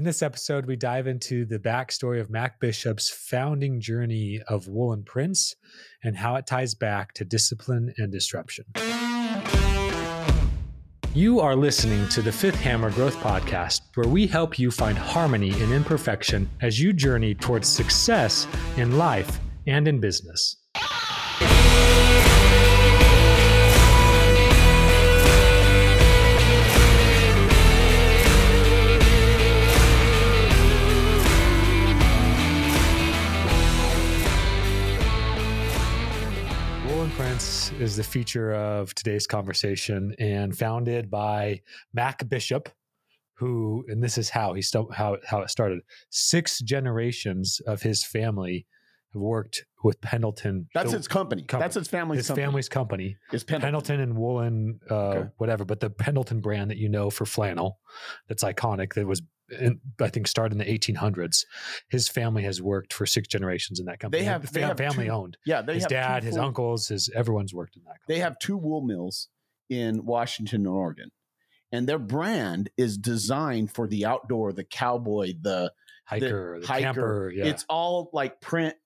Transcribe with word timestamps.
In 0.00 0.04
this 0.04 0.22
episode, 0.22 0.64
we 0.64 0.76
dive 0.76 1.06
into 1.06 1.44
the 1.44 1.58
backstory 1.58 2.22
of 2.22 2.30
Mac 2.30 2.58
Bishop's 2.58 3.10
founding 3.10 3.82
journey 3.82 4.40
of 4.48 4.66
Woolen 4.66 5.02
Prince 5.02 5.56
and 6.02 6.16
how 6.16 6.36
it 6.36 6.46
ties 6.46 6.74
back 6.74 7.12
to 7.12 7.24
discipline 7.26 7.92
and 7.98 8.10
disruption. 8.10 8.64
You 11.12 11.40
are 11.40 11.54
listening 11.54 12.08
to 12.08 12.22
the 12.22 12.32
Fifth 12.32 12.58
Hammer 12.62 12.90
Growth 12.92 13.16
Podcast, 13.16 13.82
where 13.94 14.08
we 14.08 14.26
help 14.26 14.58
you 14.58 14.70
find 14.70 14.96
harmony 14.96 15.50
in 15.60 15.70
imperfection 15.70 16.48
as 16.62 16.80
you 16.80 16.94
journey 16.94 17.34
towards 17.34 17.68
success 17.68 18.46
in 18.78 18.96
life 18.96 19.38
and 19.66 19.86
in 19.86 20.00
business. 20.00 20.56
Is 37.40 37.96
the 37.96 38.02
feature 38.04 38.52
of 38.52 38.94
today's 38.94 39.26
conversation 39.26 40.14
and 40.18 40.56
founded 40.56 41.10
by 41.10 41.62
Mac 41.94 42.28
Bishop, 42.28 42.68
who, 43.34 43.82
and 43.88 44.02
this 44.04 44.18
is 44.18 44.28
how 44.28 44.52
he 44.52 44.60
st- 44.60 44.92
how 44.92 45.16
how 45.26 45.40
it 45.40 45.48
started. 45.48 45.80
Six 46.10 46.58
generations 46.60 47.60
of 47.66 47.80
his 47.80 48.04
family 48.04 48.66
have 49.14 49.22
worked 49.22 49.64
with 49.82 49.98
Pendleton. 50.02 50.68
That's 50.74 50.92
its 50.92 51.08
company. 51.08 51.40
company. 51.42 51.64
That's 51.64 51.76
its 51.76 51.88
family's 51.88 52.18
his 52.18 52.26
company. 52.28 52.44
family's 52.46 52.68
company. 52.68 53.16
Is 53.32 53.42
Pendleton. 53.44 53.62
Pendleton 53.66 54.00
and 54.00 54.16
Woolen, 54.18 54.80
uh, 54.90 54.94
Okay. 54.94 55.28
whatever, 55.38 55.64
but 55.64 55.80
the 55.80 55.88
Pendleton 55.88 56.40
brand 56.40 56.70
that 56.70 56.76
you 56.76 56.90
know 56.90 57.08
for 57.08 57.24
flannel, 57.24 57.78
that's 58.28 58.44
iconic. 58.44 58.92
That 58.94 59.06
was, 59.06 59.22
in, 59.58 59.80
I 60.00 60.08
think, 60.08 60.26
started 60.28 60.52
in 60.52 60.58
the 60.58 60.78
1800s. 60.78 61.44
His 61.88 62.08
family 62.08 62.42
has 62.44 62.60
worked 62.62 62.92
for 62.92 63.06
six 63.06 63.28
generations 63.28 63.80
in 63.80 63.86
that 63.86 63.98
company. 63.98 64.20
They 64.22 64.26
have- 64.26 64.52
they 64.52 64.60
have 64.62 64.76
family 64.78 65.06
two- 65.06 65.10
owned. 65.12 65.36
Yeah, 65.44 65.62
his 65.64 65.86
dad, 65.86 66.22
his 66.24 66.36
uncles, 66.36 66.88
his 66.88 67.08
everyone's 67.14 67.52
worked 67.54 67.76
in 67.76 67.82
that. 67.84 68.00
Company. 68.00 68.04
They 68.16 68.18
have 68.20 68.38
two 68.38 68.56
wool 68.56 68.82
mills 68.82 69.28
in 69.68 70.04
Washington 70.04 70.60
and 70.62 70.68
Oregon, 70.68 71.10
and 71.72 71.88
their 71.88 71.98
brand 71.98 72.70
is 72.76 72.98
designed 72.98 73.72
for 73.72 73.86
the 73.86 74.04
outdoor, 74.06 74.52
the 74.52 74.64
cowboy, 74.64 75.34
the 75.40 75.72
hiker, 76.06 76.60
the, 76.60 76.66
hiker. 76.66 76.80
camper. 76.82 77.32
Yeah, 77.34 77.46
It's 77.46 77.64
all 77.68 78.10
like 78.12 78.40
print, 78.40 78.76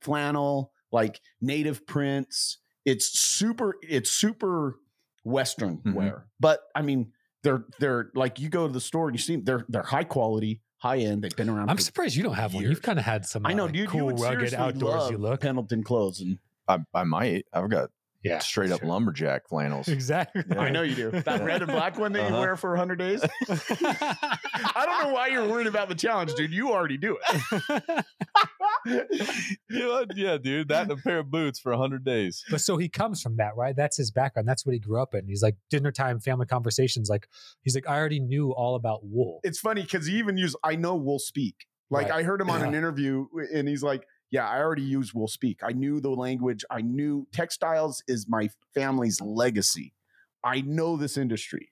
flannel, 0.00 0.72
like 0.92 1.20
native 1.40 1.86
prints. 1.86 2.58
It's 2.84 3.06
super. 3.18 3.76
It's 3.82 4.10
super 4.10 4.78
Western 5.24 5.78
Mhm. 5.78 5.94
wear. 5.94 6.26
But 6.38 6.60
I 6.74 6.82
mean, 6.82 7.12
they're 7.44 7.64
they're 7.78 8.10
like 8.16 8.40
you 8.40 8.48
go 8.48 8.66
to 8.66 8.72
the 8.72 8.80
store 8.80 9.06
and 9.08 9.14
you 9.16 9.22
see 9.22 9.36
them, 9.36 9.44
they're 9.44 9.64
they're 9.68 9.82
high 9.84 10.02
quality, 10.04 10.60
high 10.78 10.98
end. 10.98 11.22
They've 11.22 11.36
been 11.36 11.48
around. 11.48 11.70
I'm 11.70 11.76
for- 11.76 11.82
surprised 11.82 12.16
you 12.16 12.24
don't 12.24 12.34
have 12.34 12.52
one. 12.54 12.62
years. 12.64 12.70
You've 12.70 12.82
kind 12.82 12.98
of 12.98 13.04
had 13.04 13.24
some. 13.26 13.46
I 13.46 13.52
know, 13.52 13.64
uh, 13.64 13.68
dude. 13.68 13.76
you 13.76 13.86
Cool, 13.86 14.06
would 14.06 14.18
rugged, 14.20 14.50
seriously 14.50 14.58
outdoorsy 14.58 15.12
love 15.12 15.20
look. 15.20 15.40
Pendleton 15.42 15.84
clothes, 15.84 16.20
and 16.20 16.38
I, 16.66 16.78
I 16.92 17.04
might. 17.04 17.46
I've 17.52 17.70
got 17.70 17.90
Yeah, 18.22 18.38
straight 18.38 18.70
up 18.72 18.80
sure. 18.80 18.88
lumberjack 18.88 19.48
flannels. 19.48 19.86
Exactly. 19.94 20.42
Yeah. 20.50 20.60
I 20.60 20.70
know 20.70 20.80
you 20.82 20.94
do. 20.94 21.10
That 21.10 21.44
red 21.44 21.60
and 21.62 21.70
black 21.70 21.98
one 21.98 22.12
that 22.14 22.20
you 22.20 22.34
Uh-huh. 22.34 22.40
wear 22.40 22.56
for 22.56 22.70
100 22.70 22.96
days. 22.98 23.22
I 23.48 24.86
don't 24.86 25.04
know 25.04 25.12
why 25.14 25.26
you're 25.28 25.46
worried 25.46 25.66
about 25.66 25.88
the 25.90 25.94
challenge, 25.94 26.32
dude. 26.34 26.52
You 26.52 26.72
already 26.72 26.96
do 26.96 27.18
it. 27.22 28.04
you 28.86 29.48
know, 29.70 30.04
yeah, 30.14 30.36
dude, 30.38 30.68
that 30.68 30.82
and 30.90 30.92
a 30.92 30.96
pair 30.96 31.18
of 31.18 31.30
boots 31.30 31.58
for 31.58 31.72
hundred 31.74 32.04
days. 32.04 32.44
but 32.50 32.60
so 32.60 32.76
he 32.76 32.88
comes 32.88 33.22
from 33.22 33.36
that, 33.36 33.56
right? 33.56 33.74
That's 33.76 33.96
his 33.96 34.10
background. 34.10 34.48
That's 34.48 34.64
what 34.66 34.72
he 34.72 34.78
grew 34.78 35.00
up 35.00 35.14
in. 35.14 35.26
He's 35.26 35.42
like 35.42 35.56
dinner 35.70 35.92
time, 35.92 36.20
family 36.20 36.46
conversations. 36.46 37.08
Like 37.08 37.28
he's 37.62 37.74
like, 37.74 37.88
I 37.88 37.96
already 37.98 38.20
knew 38.20 38.52
all 38.52 38.74
about 38.76 39.00
wool. 39.04 39.40
It's 39.42 39.58
funny 39.58 39.82
because 39.82 40.06
he 40.06 40.18
even 40.18 40.36
used 40.36 40.56
I 40.62 40.76
know 40.76 40.94
wool 40.96 41.18
speak. 41.18 41.66
Like 41.90 42.08
Right. 42.08 42.20
I 42.20 42.22
heard 42.22 42.40
him 42.40 42.50
on 42.50 42.62
an 42.62 42.74
interview 42.74 43.26
and 43.52 43.68
he's 43.68 43.82
like, 43.82 44.06
Yeah, 44.30 44.48
I 44.48 44.58
already 44.58 44.82
use 44.82 45.14
will 45.14 45.28
speak. 45.28 45.60
I 45.62 45.72
knew 45.72 46.00
the 46.00 46.10
language. 46.10 46.64
I 46.70 46.80
knew 46.80 47.26
textiles 47.32 48.02
is 48.08 48.26
my 48.28 48.48
family's 48.74 49.20
legacy. 49.20 49.94
I 50.42 50.60
know 50.62 50.96
this 50.96 51.16
industry. 51.16 51.70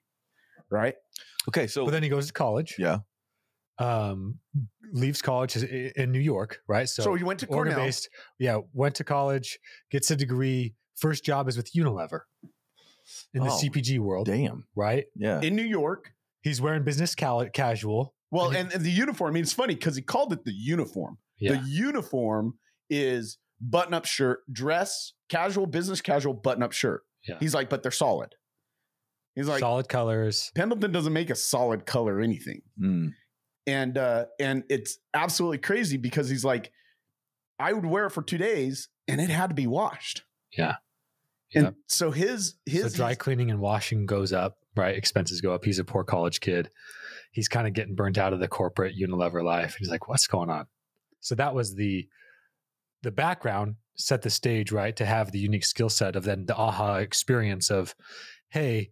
Right? 0.70 0.94
Okay, 1.48 1.66
so 1.66 1.84
But 1.84 1.90
then 1.90 2.02
he 2.02 2.08
goes 2.08 2.28
to 2.28 2.32
college. 2.32 2.76
yeah, 2.78 2.98
Um, 3.78 4.38
leaves 4.92 5.22
college 5.22 5.56
in 5.56 6.12
New 6.12 6.20
York, 6.20 6.60
right? 6.68 6.88
So, 6.88 7.02
So, 7.02 7.14
he 7.14 7.24
went 7.24 7.40
to 7.40 7.46
Oregon 7.46 7.72
Cornell. 7.72 7.86
based. 7.86 8.08
Yeah, 8.38 8.58
went 8.74 8.94
to 8.96 9.04
college, 9.04 9.58
gets 9.90 10.10
a 10.10 10.16
degree. 10.16 10.74
First 10.96 11.24
job 11.24 11.48
is 11.48 11.56
with 11.56 11.72
Unilever 11.72 12.20
in 13.34 13.42
the 13.42 13.50
Oh, 13.50 13.58
CPG 13.58 13.98
world, 13.98 14.26
damn, 14.26 14.66
right? 14.76 15.06
yeah, 15.16 15.40
in 15.40 15.56
New 15.56 15.64
York. 15.64 16.12
He's 16.42 16.60
wearing 16.60 16.84
business 16.84 17.14
cal- 17.14 17.48
casual. 17.48 18.14
Well, 18.30 18.46
And 18.48 18.54
he- 18.54 18.60
and, 18.60 18.72
and 18.74 18.84
the 18.84 18.90
uniform, 18.90 19.30
I 19.30 19.34
mean, 19.34 19.42
it's 19.42 19.52
funny 19.52 19.74
because 19.74 19.96
he 19.96 20.02
called 20.02 20.32
it 20.32 20.44
the 20.44 20.52
uniform. 20.52 21.18
Yeah. 21.38 21.52
The 21.52 21.66
uniform 21.68 22.58
is 22.90 23.38
button 23.60 23.94
up 23.94 24.04
shirt, 24.04 24.40
dress, 24.52 25.14
casual, 25.28 25.66
business 25.66 26.00
casual, 26.00 26.34
button 26.34 26.62
up 26.62 26.72
shirt. 26.72 27.02
Yeah. 27.26 27.38
He's 27.40 27.54
like, 27.54 27.68
but 27.70 27.82
they're 27.82 27.90
solid. 27.92 28.34
He's 29.34 29.48
like, 29.48 29.60
solid 29.60 29.88
colors. 29.88 30.50
Pendleton 30.54 30.92
doesn't 30.92 31.12
make 31.12 31.30
a 31.30 31.34
solid 31.34 31.86
color 31.86 32.20
anything. 32.20 32.60
Mm. 32.80 33.12
And 33.66 33.96
uh, 33.96 34.26
and 34.40 34.64
it's 34.68 34.98
absolutely 35.14 35.58
crazy 35.58 35.96
because 35.96 36.28
he's 36.28 36.44
like, 36.44 36.72
I 37.58 37.72
would 37.72 37.86
wear 37.86 38.06
it 38.06 38.10
for 38.10 38.22
two 38.22 38.38
days 38.38 38.88
and 39.06 39.20
it 39.20 39.30
had 39.30 39.50
to 39.50 39.54
be 39.54 39.66
washed. 39.66 40.24
Yeah. 40.56 40.76
And 41.54 41.64
Yep. 41.64 41.74
so 41.86 42.10
his 42.10 42.54
his 42.66 42.92
so 42.92 42.96
dry 42.96 43.14
cleaning 43.14 43.50
and 43.50 43.60
washing 43.60 44.06
goes 44.06 44.32
up, 44.32 44.58
right? 44.74 44.96
Expenses 44.96 45.40
go 45.40 45.54
up. 45.54 45.64
He's 45.64 45.78
a 45.78 45.84
poor 45.84 46.02
college 46.02 46.40
kid. 46.40 46.70
He's 47.30 47.48
kind 47.48 47.66
of 47.66 47.72
getting 47.72 47.94
burnt 47.94 48.18
out 48.18 48.32
of 48.32 48.40
the 48.40 48.48
corporate 48.48 48.96
Unilever 48.96 49.44
life. 49.44 49.76
He's 49.78 49.90
like, 49.90 50.08
what's 50.08 50.26
going 50.26 50.50
on? 50.50 50.66
So 51.20 51.34
that 51.36 51.54
was 51.54 51.74
the 51.74 52.08
the 53.02 53.10
background 53.12 53.76
set 53.96 54.22
the 54.22 54.30
stage, 54.30 54.72
right? 54.72 54.96
To 54.96 55.04
have 55.04 55.30
the 55.30 55.38
unique 55.38 55.64
skill 55.64 55.88
set 55.88 56.16
of 56.16 56.24
then 56.24 56.46
the 56.46 56.56
aha 56.56 56.96
experience 56.96 57.70
of, 57.70 57.94
hey, 58.48 58.90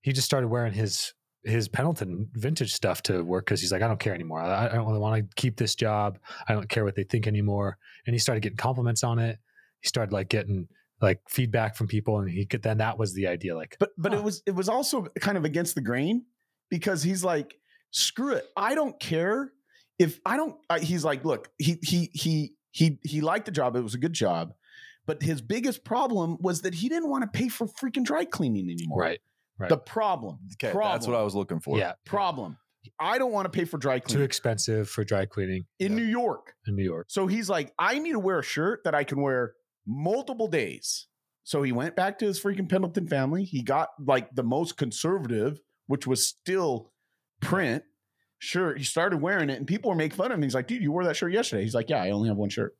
he 0.00 0.12
just 0.12 0.26
started 0.26 0.48
wearing 0.48 0.72
his 0.72 1.12
his 1.44 1.68
Pendleton 1.68 2.28
vintage 2.34 2.72
stuff 2.72 3.02
to 3.04 3.22
work 3.22 3.44
because 3.44 3.60
he's 3.60 3.70
like, 3.72 3.82
I 3.82 3.88
don't 3.88 4.00
care 4.00 4.14
anymore. 4.14 4.40
I, 4.40 4.66
I 4.66 4.74
don't 4.74 4.86
really 4.86 4.98
want 4.98 5.22
to 5.22 5.34
keep 5.36 5.56
this 5.56 5.74
job. 5.74 6.18
I 6.48 6.54
don't 6.54 6.68
care 6.68 6.84
what 6.84 6.94
they 6.94 7.04
think 7.04 7.26
anymore. 7.26 7.76
And 8.06 8.14
he 8.14 8.18
started 8.18 8.40
getting 8.40 8.56
compliments 8.56 9.04
on 9.04 9.18
it. 9.18 9.38
He 9.80 9.88
started 9.88 10.12
like 10.12 10.28
getting 10.28 10.68
like 11.00 11.20
feedback 11.28 11.76
from 11.76 11.86
people, 11.86 12.18
and 12.20 12.30
he 12.30 12.46
could 12.46 12.62
then 12.62 12.78
that 12.78 12.98
was 12.98 13.12
the 13.14 13.26
idea. 13.26 13.54
Like, 13.54 13.76
but 13.78 13.90
but 13.98 14.12
Huh. 14.12 14.18
it 14.18 14.24
was 14.24 14.42
it 14.46 14.54
was 14.54 14.68
also 14.68 15.02
kind 15.20 15.36
of 15.36 15.44
against 15.44 15.74
the 15.74 15.80
grain 15.82 16.24
because 16.70 17.02
he's 17.02 17.22
like 17.22 17.56
screw 17.90 18.32
it 18.32 18.46
i 18.56 18.74
don't 18.74 18.98
care 18.98 19.52
if 20.00 20.18
i 20.26 20.36
don't 20.36 20.56
I, 20.68 20.80
he's 20.80 21.04
like 21.04 21.24
look 21.24 21.50
he 21.58 21.78
he 21.82 22.10
he 22.12 22.54
he 22.72 22.98
he 23.04 23.20
liked 23.20 23.46
the 23.46 23.52
job 23.52 23.76
it 23.76 23.82
was 23.82 23.94
a 23.94 23.98
good 23.98 24.14
job 24.14 24.52
but 25.06 25.22
his 25.22 25.40
biggest 25.40 25.84
problem 25.84 26.38
was 26.40 26.62
that 26.62 26.74
he 26.74 26.88
didn't 26.88 27.10
want 27.10 27.22
to 27.22 27.28
pay 27.28 27.48
for 27.48 27.68
freaking 27.68 28.02
dry 28.02 28.24
cleaning 28.24 28.68
anymore 28.68 28.98
right, 28.98 29.20
right, 29.58 29.68
the 29.68 29.76
problem 29.78 30.38
Okay, 30.54 30.72
problem 30.72 30.92
that's 30.94 31.06
what 31.06 31.16
I 31.16 31.22
was 31.22 31.34
looking 31.34 31.60
for. 31.60 31.78
yeah, 31.78 31.92
problem 32.04 32.56
i 33.00 33.16
don't 33.16 33.32
want 33.32 33.46
to 33.46 33.48
pay 33.50 33.64
for 33.64 33.78
dry 33.78 33.98
cleaning. 33.98 34.20
too 34.20 34.24
expensive 34.24 34.90
for 34.90 35.04
dry 35.04 35.24
cleaning 35.24 35.64
in 35.78 35.92
Yeah, 35.92 35.98
new 35.98 36.04
york 36.04 36.52
in 36.66 36.76
New 36.76 36.84
York. 36.84 37.06
so 37.08 37.26
he's 37.26 37.48
like, 37.48 37.72
I 37.78 37.98
need 37.98 38.12
to 38.12 38.18
wear 38.18 38.38
a 38.40 38.42
shirt 38.42 38.84
that 38.84 38.94
I 38.94 39.04
can 39.04 39.20
wear 39.22 39.54
multiple 39.86 40.48
days. 40.48 41.06
So 41.44 41.62
he 41.62 41.72
went 41.72 41.94
back 41.96 42.18
to 42.20 42.26
his 42.26 42.40
freaking 42.40 42.68
Pendleton 42.70 43.06
family. 43.06 43.44
He 43.44 43.62
got 43.62 43.88
like 43.98 44.34
the 44.34 44.42
most 44.42 44.76
conservative, 44.78 45.60
which 45.88 46.06
was 46.06 46.26
still 46.26 46.90
print 47.40 47.84
shirt. 48.38 48.78
He 48.78 48.84
started 48.84 49.20
wearing 49.20 49.50
it 49.50 49.58
and 49.58 49.66
people 49.66 49.90
were 49.90 49.96
making 49.96 50.16
fun 50.16 50.30
of 50.32 50.36
him. 50.38 50.42
He's 50.42 50.54
like, 50.54 50.66
dude, 50.68 50.82
you 50.82 50.90
wore 50.92 51.04
that 51.04 51.16
shirt 51.16 51.32
yesterday. 51.32 51.62
He's 51.62 51.74
like, 51.74 51.90
yeah, 51.90 52.02
I 52.02 52.10
only 52.10 52.28
have 52.28 52.36
one 52.38 52.48
shirt. 52.50 52.74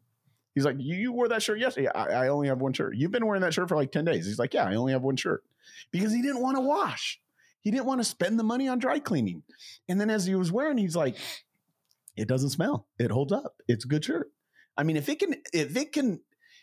He's 0.54 0.64
like, 0.64 0.76
you, 0.78 0.94
you 0.96 1.12
wore 1.12 1.28
that 1.28 1.42
shirt 1.42 1.58
yesterday. 1.58 1.88
I, 1.94 2.26
I 2.26 2.28
only 2.28 2.48
have 2.48 2.60
one 2.60 2.72
shirt. 2.72 2.94
You've 2.96 3.10
been 3.10 3.26
wearing 3.26 3.42
that 3.42 3.52
shirt 3.54 3.68
for 3.68 3.76
like 3.76 3.90
10 3.92 4.04
days. 4.04 4.26
He's 4.26 4.38
like, 4.38 4.54
yeah, 4.54 4.64
I 4.66 4.74
only 4.76 4.92
have 4.92 5.02
one 5.02 5.16
shirt 5.16 5.42
because 5.90 6.12
he 6.12 6.22
didn't 6.22 6.40
want 6.42 6.56
to 6.56 6.60
wash. 6.60 7.20
He 7.60 7.70
didn't 7.70 7.86
want 7.86 8.00
to 8.00 8.04
spend 8.04 8.38
the 8.38 8.44
money 8.44 8.68
on 8.68 8.78
dry 8.78 8.98
cleaning. 8.98 9.42
And 9.88 10.00
then 10.00 10.10
as 10.10 10.26
he 10.26 10.34
was 10.34 10.52
wearing, 10.52 10.78
he's 10.78 10.94
like, 10.94 11.16
it 12.16 12.28
doesn't 12.28 12.50
smell. 12.50 12.86
It 12.98 13.10
holds 13.10 13.32
up. 13.32 13.56
It's 13.66 13.84
a 13.84 13.88
good 13.88 14.04
shirt. 14.04 14.30
I 14.76 14.82
mean, 14.84 14.96
if 14.96 15.08
it 15.08 15.18
can, 15.18 15.34
if 15.52 15.76
it 15.76 15.92
can, 15.92 16.20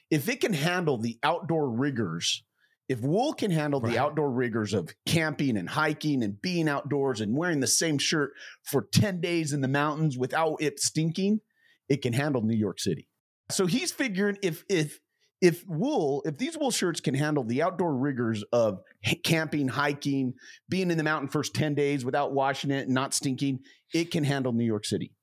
if 0.10 0.30
it 0.30 0.40
can 0.42 0.54
handle 0.54 0.98
the 0.98 1.18
outdoor 1.24 1.70
rigors, 1.70 2.44
if 2.88 3.02
wool 3.02 3.34
can 3.34 3.52
handle 3.52 3.82
Right. 3.82 3.94
the 3.94 4.00
outdoor 4.00 4.30
rigors 4.32 4.74
of 4.74 4.90
camping 5.06 5.58
and 5.58 5.70
hiking 5.70 6.24
and 6.24 6.42
being 6.42 6.68
outdoors 6.70 7.20
and 7.22 7.36
wearing 7.36 7.62
the 7.62 7.68
same 7.68 7.98
shirt 7.98 8.32
for 8.64 8.84
10 8.92 9.22
days 9.22 9.54
in 9.54 9.62
the 9.62 9.68
mountains 9.68 10.18
without 10.18 10.62
it 10.62 10.80
stinking, 10.80 11.42
it 11.90 12.02
can 12.02 12.14
handle 12.14 12.42
New 12.42 12.56
York 12.58 12.80
City. 12.80 13.08
So 13.52 13.66
he's 13.68 13.92
figuring 13.92 14.38
if 14.42 14.64
if 14.70 15.00
if 15.42 15.64
wool, 15.68 16.22
if 16.26 16.38
these 16.38 16.58
wool 16.58 16.70
shirts 16.72 17.00
can 17.00 17.16
handle 17.16 17.44
the 17.44 17.64
outdoor 17.64 17.96
rigors 17.96 18.44
of 18.54 18.80
camping, 19.24 19.68
hiking, 19.68 20.34
being 20.70 20.92
in 20.92 20.98
the 20.98 21.04
mountain 21.04 21.30
first 21.30 21.56
10 21.56 21.74
days 21.74 22.06
without 22.06 22.32
washing 22.32 22.70
it 22.70 22.86
and 22.86 22.94
not 22.94 23.14
stinking, 23.14 23.60
it 23.92 24.12
can 24.12 24.24
handle 24.24 24.54
New 24.54 24.66
York 24.66 24.86
City. 24.86 25.14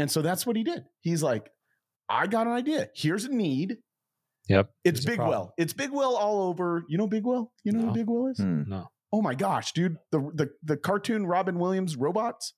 And 0.00 0.10
so 0.10 0.20
that's 0.20 0.44
what 0.46 0.56
he 0.56 0.64
did. 0.64 0.84
He's 1.00 1.22
like, 1.22 1.48
I 2.08 2.26
got 2.26 2.46
an 2.48 2.54
idea. 2.54 2.88
Here's 2.94 3.24
a 3.24 3.32
need. 3.32 3.76
Yep, 4.48 4.70
It's 4.84 5.04
Big 5.04 5.16
problem. 5.16 5.38
Well. 5.38 5.54
It's 5.58 5.72
Bigweld 5.72 6.14
all 6.18 6.42
over. 6.48 6.84
You 6.88 6.98
know 6.98 7.08
Bigweld? 7.08 7.46
You 7.64 7.72
know 7.72 7.80
No. 7.80 7.92
who 7.92 8.04
Bigweld 8.04 8.30
is? 8.32 8.38
Hmm. 8.38 8.62
No, 8.68 8.88
Oh 9.12 9.22
my 9.22 9.34
gosh, 9.34 9.72
dude. 9.72 9.96
The 10.12 10.18
the 10.34 10.50
the 10.62 10.76
cartoon 10.76 11.24
Robin 11.26 11.58
Williams 11.58 11.96
robots. 11.96 12.52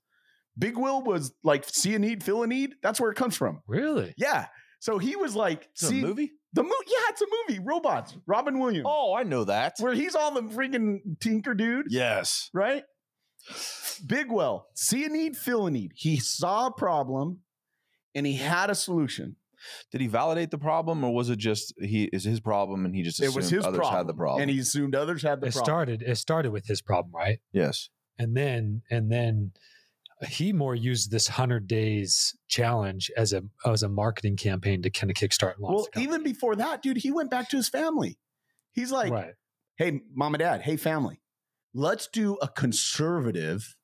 Bigweld 0.59 1.05
was 1.05 1.33
like 1.45 1.65
see 1.67 1.95
a 1.95 1.99
need, 1.99 2.25
fill 2.25 2.43
a 2.43 2.47
need. 2.47 2.75
That's 2.83 3.00
where 3.00 3.11
it 3.11 3.15
comes 3.17 3.37
from. 3.37 3.61
Really? 3.67 4.12
Yeah. 4.19 4.47
So 4.81 4.99
he 4.99 5.17
was 5.17 5.35
like, 5.35 5.69
Is 5.77 5.83
it 5.83 5.87
a 5.87 5.89
see 5.89 6.01
movie? 6.03 6.33
the 6.53 6.63
movie. 6.63 6.75
Yeah, 6.87 6.99
it's 7.11 7.21
a 7.23 7.27
movie. 7.49 7.61
Robots. 7.65 8.17
Robin 8.27 8.59
Williams. 8.59 8.87
Oh, 8.89 9.15
I 9.15 9.23
know 9.23 9.45
that. 9.45 9.75
Where 9.79 9.95
he's 9.95 10.15
all 10.15 10.33
the 10.33 10.43
freaking 10.43 11.01
tinker 11.21 11.55
dude, 11.55 11.87
Yes. 11.91 12.49
right? 12.55 12.85
Bigweld, 14.07 14.63
see 14.75 15.05
a 15.05 15.09
need, 15.09 15.37
fill 15.37 15.67
a 15.67 15.71
need. 15.71 15.93
He 15.95 16.19
saw 16.19 16.67
a 16.67 16.73
problem 16.73 17.41
and 18.15 18.27
he 18.27 18.35
had 18.35 18.71
a 18.71 18.75
solution. 18.75 19.37
Did 19.91 20.01
he 20.01 20.07
validate 20.07 20.53
the 20.53 20.59
problem, 20.59 21.03
or 21.03 21.13
was 21.13 21.31
it 21.31 21.39
just 21.39 21.75
he 21.81 22.05
is 22.05 22.23
his 22.23 22.39
problem 22.39 22.85
and 22.85 22.95
he 22.95 23.03
just 23.03 23.21
It 23.21 23.35
was 23.35 23.51
his 23.51 23.65
others 23.65 23.79
problem. 23.79 23.97
had 23.97 24.07
the 24.07 24.15
problem? 24.15 24.43
And 24.43 24.51
he 24.51 24.61
assumed 24.61 24.95
others 24.95 25.23
had 25.23 25.41
the 25.41 25.47
problem. 25.47 25.49
It 25.49 25.53
problem. 25.55 25.65
started. 25.65 26.03
It 26.03 26.17
started 26.17 26.53
with 26.53 26.67
his 26.67 26.81
problem, 26.81 27.13
right? 27.15 27.41
yes. 27.53 27.89
and 28.19 28.37
then 28.37 28.83
and 28.91 29.11
then 29.11 29.53
he 30.26 30.53
more 30.53 30.75
used 30.75 31.11
this 31.11 31.29
100 31.29 31.67
days 31.67 32.37
challenge 32.49 33.11
as 33.17 33.32
a 33.32 33.43
as 33.67 33.82
a 33.82 33.88
marketing 33.88 34.37
campaign 34.37 34.82
to 34.82 34.91
kind 34.91 35.11
of 35.11 35.17
kickstart 35.17 35.55
and 35.55 35.62
launch 35.62 35.87
well, 35.94 36.03
even 36.03 36.23
before 36.23 36.56
that, 36.56 36.82
dude, 36.82 36.97
he 36.97 37.12
went 37.12 37.31
back 37.31 37.49
to 37.50 37.56
his 37.56 37.69
family. 37.69 38.19
He's 38.73 38.91
like, 38.93 39.12
right 39.12 39.35
hey, 39.79 40.00
mom 40.15 40.35
and 40.35 40.41
dad, 40.41 40.62
hey, 40.62 40.76
family, 40.76 41.20
let's 41.73 42.09
do 42.09 42.37
a 42.43 42.49
conservative 42.49 43.76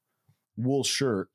wool 0.57 0.85
shirt 0.85 1.31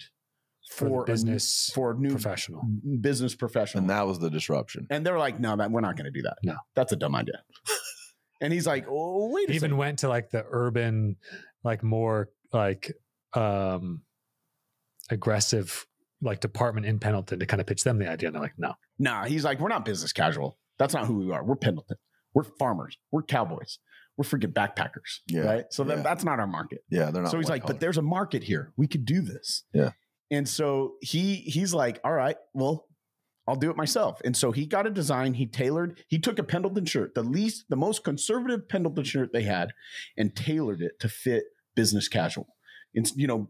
for, 0.70 0.88
for, 0.88 0.90
the 0.90 0.96
a 0.96 1.00
n- 1.00 1.06
business 1.06 1.72
for 1.74 1.92
a 1.92 1.96
new 1.96 2.12
professional 2.12 2.62
business 3.02 3.34
professional. 3.34 3.82
And 3.82 3.90
that 3.90 4.06
was 4.06 4.20
the 4.20 4.30
disruption. 4.30 4.86
And 4.90 5.06
they're 5.06 5.18
like, 5.18 5.40
no, 5.40 5.56
man, 5.56 5.72
we're 5.72 5.82
not 5.82 5.96
going 5.96 6.06
to 6.06 6.12
do 6.12 6.22
that. 6.24 6.38
No. 6.44 6.56
that's 6.76 6.92
a 6.92 6.96
dumb 6.96 7.16
idea. 7.16 7.42
and 8.42 8.54
he's 8.54 8.68
like, 8.68 8.86
oh, 8.88 9.32
wait 9.34 9.50
a 9.50 9.52
He 9.52 9.56
even 9.56 9.70
second. 9.70 9.78
went 9.78 10.00
to 10.00 10.10
like 10.10 10.30
the 10.30 10.46
urban 10.48 11.16
like 11.64 11.82
more 11.84 12.30
like 12.54 12.92
um 13.34 14.02
aggressive 15.10 15.86
like 16.22 16.40
department 16.42 16.86
in 16.86 17.00
pendleton 17.00 17.40
to 17.40 17.46
kind 17.46 17.62
of 17.62 17.68
pitch 17.68 17.84
them 17.84 17.98
the 17.98 18.10
idea 18.10 18.28
and 18.28 18.36
they're 18.36 18.42
like 18.42 18.58
no 18.58 18.74
Nah, 19.00 19.24
he's 19.24 19.46
like, 19.46 19.60
we're 19.60 19.70
not 19.70 19.86
business 19.86 20.12
casual. 20.12 20.60
That's 20.78 20.94
not 20.94 21.06
who 21.06 21.16
we 21.16 21.32
are. 21.32 21.44
We're 21.44 21.56
Pendleton. 21.56 21.98
We're 22.34 22.44
farmers. 22.44 22.98
We're 23.12 23.24
cowboys. 23.24 23.80
We're 24.18 24.26
freaking 24.26 24.54
backpackers. 24.54 25.20
Yeah, 25.28 25.42
Right. 25.42 25.66
So 25.72 25.86
then 25.86 26.00
yeah. 26.00 26.04
that's 26.04 26.26
not 26.26 26.40
our 26.40 26.48
market. 26.48 26.84
Yeah, 26.90 27.10
they're 27.10 27.24
not. 27.24 27.32
so 27.32 27.38
he's 27.38 27.50
like, 27.50 27.62
collar. 27.62 27.74
but 27.76 27.80
there's 27.80 27.98
a 27.98 28.02
market 28.02 28.44
here. 28.44 28.74
We 28.76 28.88
could 28.88 29.06
do 29.06 29.22
this. 29.22 29.64
Yeah. 29.74 29.92
And 30.30 30.48
so 30.48 30.96
he 31.02 31.36
he's 31.36 31.74
like, 31.74 32.00
all 32.04 32.12
right, 32.12 32.36
well, 32.54 32.86
I'll 33.48 33.56
do 33.56 33.72
it 33.72 33.78
myself. 33.78 34.22
And 34.24 34.38
so 34.38 34.52
he 34.52 34.66
got 34.68 34.86
a 34.86 34.92
design. 34.92 35.34
He 35.34 35.48
tailored. 35.48 36.04
He 36.08 36.20
took 36.20 36.38
a 36.38 36.44
Pendleton 36.44 36.86
shirt, 36.86 37.16
the 37.16 37.24
least, 37.24 37.66
the 37.70 37.76
most 37.76 38.04
conservative 38.04 38.68
Pendleton 38.68 39.06
shirt 39.06 39.32
they 39.34 39.44
had, 39.44 39.72
and 40.18 40.36
tailored 40.36 40.82
it 40.82 41.00
to 41.00 41.10
fit 41.10 41.46
business 41.76 42.08
casual. 42.08 42.48
It's 42.94 43.16
you 43.16 43.26
know, 43.26 43.50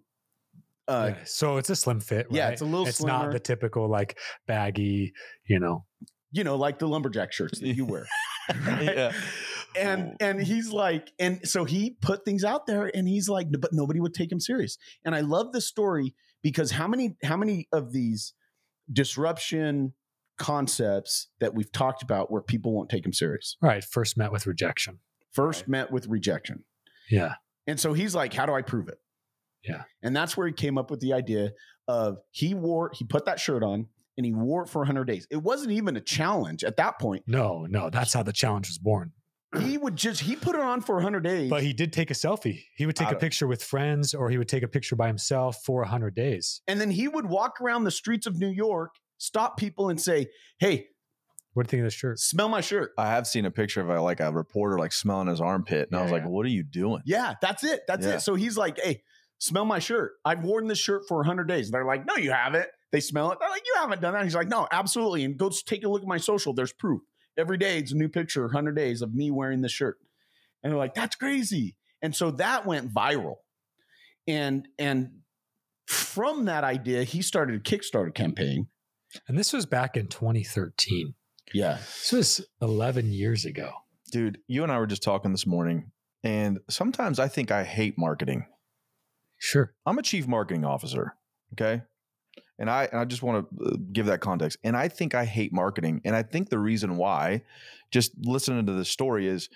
uh, 0.90 1.14
Yeah. 1.16 1.24
so 1.26 1.58
it's 1.58 1.70
a 1.70 1.76
slim 1.76 2.00
fit 2.00 2.26
right? 2.28 2.36
yeah, 2.36 2.50
it's 2.50 2.62
a 2.62 2.66
little 2.66 2.86
it's 2.88 2.98
slimmer. 2.98 3.24
not 3.26 3.32
the 3.32 3.40
typical 3.40 3.88
like 3.90 4.18
baggy 4.48 5.14
you 5.48 5.60
know 5.60 5.86
you 6.32 6.44
know, 6.44 6.58
like 6.58 6.78
the 6.78 6.88
lumberjack 6.88 7.34
shirts 7.34 7.60
that 7.60 7.70
you 7.70 7.86
wear. 7.88 8.06
right? 8.68 8.84
yeah. 8.84 9.12
and 9.76 10.16
and 10.20 10.40
he's 10.42 10.70
like 10.72 11.12
and 11.18 11.40
so 11.48 11.64
he 11.66 11.98
put 12.02 12.24
things 12.24 12.44
out 12.44 12.68
there 12.68 12.92
and 12.96 13.08
he's 13.08 13.28
like 13.28 13.48
but 13.60 13.72
nobody 13.74 14.00
would 14.00 14.14
take 14.14 14.32
him 14.32 14.40
serious 14.40 14.78
and 15.06 15.16
i 15.16 15.22
love 15.22 15.52
this 15.54 15.68
story 15.68 16.14
because 16.44 16.72
how 16.72 16.88
many 16.88 17.16
how 17.24 17.36
many 17.38 17.68
of 17.72 17.92
these 17.94 18.34
disruption 18.92 19.94
concepts 20.38 21.28
that 21.40 21.54
we've 21.54 21.72
talked 21.72 22.02
about 22.02 22.32
where 22.32 22.42
people 22.42 22.74
won't 22.74 22.90
take 22.90 23.06
him 23.06 23.14
serious 23.14 23.58
right 23.62 23.84
first 23.84 24.18
met 24.18 24.32
with 24.32 24.48
rejection 24.48 25.00
first 25.32 25.62
Right. 25.62 25.70
met 25.70 25.92
with 25.92 26.08
rejection 26.08 26.64
yeah 27.10 27.34
and 27.68 27.80
so 27.80 27.94
he's 27.94 28.16
like 28.16 28.34
how 28.34 28.46
do 28.46 28.54
i 28.54 28.62
prove 28.62 28.88
it 28.88 28.98
Yeah. 29.64 29.84
and 30.02 30.16
that's 30.16 30.38
where 30.38 30.48
he 30.48 30.54
came 30.54 30.78
up 30.78 30.90
with 30.92 31.00
the 31.02 31.14
idea 31.14 31.52
of 31.88 32.18
he 32.32 32.54
wore 32.54 32.92
he 32.94 33.04
put 33.06 33.26
that 33.26 33.40
shirt 33.40 33.64
on 33.64 33.88
and 34.18 34.26
he 34.26 34.32
wore 34.34 34.64
it 34.64 34.70
for 34.70 34.80
100 34.80 35.06
days 35.06 35.28
it 35.30 35.38
wasn't 35.44 35.72
even 35.72 35.96
a 35.98 36.02
challenge 36.02 36.64
at 36.64 36.78
that 36.78 37.00
point 37.00 37.24
no 37.28 37.66
no 37.70 37.90
that's 37.90 38.14
how 38.14 38.24
the 38.24 38.34
challenge 38.34 38.68
was 38.70 38.78
born 38.78 39.12
he 39.60 39.78
would 39.80 39.96
just 39.96 40.22
he 40.22 40.36
put 40.36 40.56
it 40.56 40.62
on 40.62 40.80
for 40.80 40.96
100 40.96 41.22
days 41.24 41.50
but 41.50 41.64
he 41.64 41.74
did 41.74 41.92
take 41.92 42.12
a 42.12 42.14
selfie 42.14 42.64
he 42.76 42.86
would 42.86 42.96
take 42.96 43.12
a 43.12 43.16
picture 43.16 43.48
with 43.48 43.64
friends 43.64 44.14
or 44.14 44.30
he 44.30 44.38
would 44.38 44.48
take 44.48 44.62
a 44.64 44.68
picture 44.68 44.96
by 44.96 45.08
himself 45.08 45.58
for 45.66 45.82
100 45.82 46.14
days 46.16 46.62
And 46.68 46.80
then 46.80 46.92
he 46.92 47.08
would 47.08 47.26
walk 47.26 47.60
around 47.60 47.84
the 47.86 47.92
streets 47.92 48.28
of 48.28 48.38
New 48.40 48.50
York, 48.52 48.92
stop 49.18 49.58
people 49.58 49.90
and 49.90 50.00
say, 50.00 50.28
Hey, 50.60 50.88
what 51.54 51.68
do 51.68 51.68
you 51.68 51.70
think 51.72 51.82
of 51.82 51.86
this 51.88 51.96
shirt 51.96 52.20
smell 52.20 52.48
my 52.48 52.62
shirt. 52.62 52.92
I 52.98 53.08
have 53.08 53.26
seen 53.26 53.46
a 53.46 53.52
picture 53.52 53.82
of 53.82 53.90
a, 53.90 54.00
like 54.02 54.20
a 54.20 54.32
reporter 54.32 54.78
like 54.78 54.92
smelling 54.94 55.28
his 55.28 55.42
armpit, 55.42 55.90
and 55.90 55.96
I 55.96 56.00
Yeah, 56.00 56.04
was 56.04 56.12
like, 56.12 56.22
yeah. 56.24 56.30
"What 56.30 56.46
are 56.46 56.50
you 56.50 56.64
doing?" 56.64 57.02
Yeah, 57.06 57.34
that's 57.42 57.64
it. 57.64 57.82
That's 57.88 58.06
Yeah. 58.06 58.16
it. 58.18 58.20
So 58.22 58.36
he's 58.36 58.56
like, 58.56 58.80
Hey, 58.80 59.02
smell 59.40 59.66
my 59.66 59.80
shirt. 59.80 60.14
I've 60.24 60.44
worn 60.44 60.68
this 60.68 60.80
shirt 60.80 61.04
for 61.08 61.18
100 61.18 61.46
days. 61.48 61.72
They're 61.72 61.86
like, 61.86 62.06
No, 62.06 62.16
you 62.16 62.32
haven't. 62.32 62.68
They 62.92 63.00
smell 63.00 63.32
it. 63.32 63.40
They're 63.40 63.50
like, 63.50 63.64
You 63.66 63.74
haven't 63.80 64.02
done 64.02 64.14
that. 64.14 64.24
He's 64.24 64.36
like, 64.36 64.48
No, 64.48 64.68
absolutely. 64.72 65.24
And 65.26 65.38
go 65.38 65.50
take 65.50 65.84
a 65.84 65.90
look 65.90 66.02
at 66.04 66.08
my 66.08 66.18
social. 66.18 66.54
There's 66.54 66.74
proof. 66.74 67.02
Every 67.38 67.58
day 67.58 67.78
it's 67.80 67.92
a 67.92 67.96
new 67.96 68.10
picture, 68.10 68.44
100 68.44 68.76
days 68.76 69.02
of 69.02 69.14
me 69.16 69.32
wearing 69.32 69.62
this 69.62 69.72
shirt. 69.72 69.98
And 70.64 70.72
they're 70.72 70.78
like, 70.78 70.94
That's 70.94 71.16
crazy. 71.16 71.76
And 72.02 72.16
so 72.16 72.32
that 72.32 72.66
went 72.66 72.94
viral. 72.94 73.36
And, 74.28 74.68
and, 74.78 75.10
from 75.88 76.46
that 76.46 76.64
idea, 76.64 77.04
he 77.04 77.24
started 77.24 77.56
a 77.56 77.60
Kickstarter 77.60 78.14
campaign. 78.14 78.68
and 79.28 79.36
this 79.36 79.52
was 79.54 79.66
back 79.66 79.98
in 79.98 80.06
2013 80.06 81.16
Yeah. 81.52 81.78
this 81.78 82.12
was 82.12 82.48
11 82.62 83.12
years 83.12 83.44
ago 83.46 83.72
Dude, 84.12 84.38
you 84.48 84.62
and 84.62 84.72
I 84.72 84.78
were 84.78 84.86
just 84.88 85.02
talking 85.04 85.32
this 85.32 85.48
morning, 85.48 85.92
and 86.24 86.60
sometimes 86.70 87.18
I 87.20 87.28
think 87.28 87.50
I 87.52 87.64
hate 87.64 87.98
marketing. 87.98 88.46
Sure 89.40 89.74
I'm 89.86 89.98
a 89.98 90.04
chief 90.04 90.28
marketing 90.28 90.66
officer, 90.66 91.16
okay? 91.54 91.82
And 92.60 92.70
I 92.70 92.86
and 92.86 93.00
I 93.00 93.06
just 93.06 93.24
want 93.24 93.48
to 93.60 93.78
give 93.92 94.06
that 94.08 94.22
context. 94.22 94.58
And 94.64 94.78
I 94.78 94.88
think 94.90 95.16
I 95.16 95.26
hate 95.26 95.52
marketing, 95.54 96.02
and 96.06 96.16
I 96.16 96.24
think 96.24 96.50
the 96.50 96.60
reason 96.60 96.98
why, 96.98 97.44
just 97.92 98.12
listening 98.20 98.66
to 98.68 98.74
this 98.74 98.90
story, 98.90 99.28
is 99.28 99.50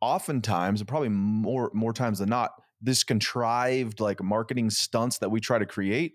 oftentimes, 0.00 0.80
and 0.80 0.88
probably 0.88 1.08
more 1.08 1.70
more 1.74 1.92
times 1.92 2.18
than 2.18 2.28
not, 2.28 2.52
this 2.80 3.04
contrived 3.04 4.00
like 4.00 4.22
marketing 4.22 4.70
stunts 4.70 5.18
that 5.18 5.30
we 5.30 5.40
try 5.40 5.58
to 5.58 5.66
create 5.66 6.14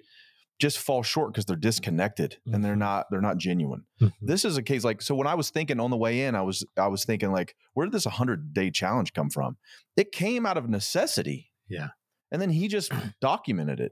just 0.59 0.79
fall 0.79 1.03
short 1.03 1.31
because 1.33 1.45
they're 1.45 1.55
disconnected 1.55 2.37
and 2.51 2.65
they're 2.65 2.73
Mhm. 2.75 2.79
not 2.79 3.05
they're 3.11 3.21
not 3.21 3.37
genuine 3.37 3.85
Mhm. 4.01 4.11
this 4.21 4.43
is 4.43 4.57
a 4.57 4.63
case 4.63 4.83
like 4.83 5.03
so 5.03 5.13
when 5.13 5.27
i 5.27 5.35
was 5.35 5.51
thinking 5.51 5.79
on 5.79 5.91
the 5.91 5.97
way 5.97 6.23
in 6.23 6.33
i 6.35 6.41
was 6.41 6.65
i 6.77 6.87
was 6.87 7.05
thinking 7.05 7.31
like 7.31 7.55
where 7.75 7.85
did 7.85 7.93
this 7.93 8.07
100 8.07 8.53
day 8.53 8.71
challenge 8.71 9.13
come 9.13 9.29
from 9.29 9.57
it 9.95 10.11
came 10.11 10.47
out 10.47 10.57
of 10.57 10.67
necessity 10.67 11.51
Yeah. 11.69 11.89
And 12.31 12.41
then 12.41 12.49
he 12.49 12.67
just 12.67 12.91
documented 13.21 13.79
it. 13.79 13.91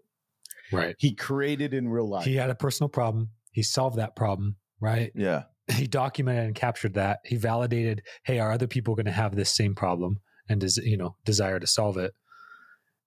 Right. 0.71 0.95
He 0.97 1.13
created 1.13 1.73
in 1.73 1.87
real 1.87 2.09
life. 2.09 2.25
he 2.25 2.35
had 2.35 2.49
a 2.49 2.55
personal 2.55 2.89
problem. 2.89 3.29
He 3.51 3.63
solved 3.63 3.97
that 3.97 4.15
problem 4.15 4.55
right? 4.79 5.11
Yeah. 5.15 5.43
He 5.73 5.87
documented 5.87 6.45
and 6.45 6.53
captured 6.53 6.93
that. 6.93 7.21
He 7.25 7.37
validated 7.37 8.03
hey 8.23 8.37
are 8.37 8.51
other 8.51 8.67
people 8.67 8.93
going 8.93 9.07
to 9.07 9.11
have 9.11 9.35
this 9.35 9.49
same 9.51 9.73
problem 9.73 10.19
and 10.47 10.61
does 10.61 10.77
you 10.77 10.95
know 10.95 11.15
desire 11.25 11.59
to 11.59 11.65
solve 11.65 11.97
it? 11.97 12.13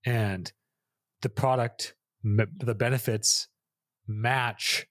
And 0.04 0.52
the 1.22 1.28
product 1.28 1.94
m- 2.24 2.50
the 2.56 2.74
benefits 2.74 3.46
match 4.08 4.88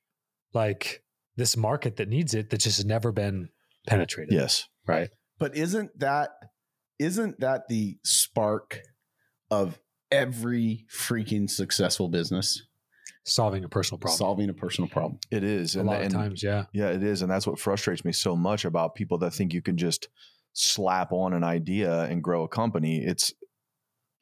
like 0.53 1.03
this 1.35 1.57
market 1.57 1.97
that 1.97 2.07
needs 2.07 2.33
it 2.33 2.51
that 2.51 2.61
just 2.61 2.77
has 2.77 2.85
never 2.85 3.11
been 3.11 3.49
penetrated. 3.85 4.33
Yes. 4.33 4.63
Right? 4.87 5.09
But 5.37 5.57
isn't 5.57 5.99
that 5.99 6.29
isn't 6.97 7.41
that 7.41 7.67
the 7.67 7.97
spark 8.05 8.79
of 9.51 9.77
every 10.11 10.85
freaking 10.91 11.49
successful 11.49 12.07
business? 12.09 12.63
solving 13.29 13.65
a 13.65 13.67
personal 13.67 13.99
problem 13.99 14.17
Solving 14.17 14.49
a 14.49 14.53
personal 14.53 14.87
problem. 14.89 15.19
it 15.31 15.43
is 15.43 15.75
a 15.75 15.79
and, 15.79 15.87
lot 15.89 15.97
of 15.97 16.03
and- 16.03 16.13
times 16.13 16.41
yeah 16.41 16.63
yeah 16.71 16.87
it 16.91 17.03
is 17.03 17.21
and 17.21 17.29
that's 17.29 17.45
what 17.45 17.59
frustrates 17.59 18.05
me 18.05 18.13
so 18.13 18.37
much 18.37 18.63
about 18.63 18.95
people 18.95 19.17
that 19.17 19.31
think 19.31 19.53
you 19.53 19.61
can 19.61 19.75
just 19.75 20.07
slap 20.53 21.11
on 21.11 21.33
an 21.33 21.43
idea 21.43 22.03
and 22.03 22.23
grow 22.23 22.43
a 22.43 22.47
company 22.47 23.03
it's 23.03 23.33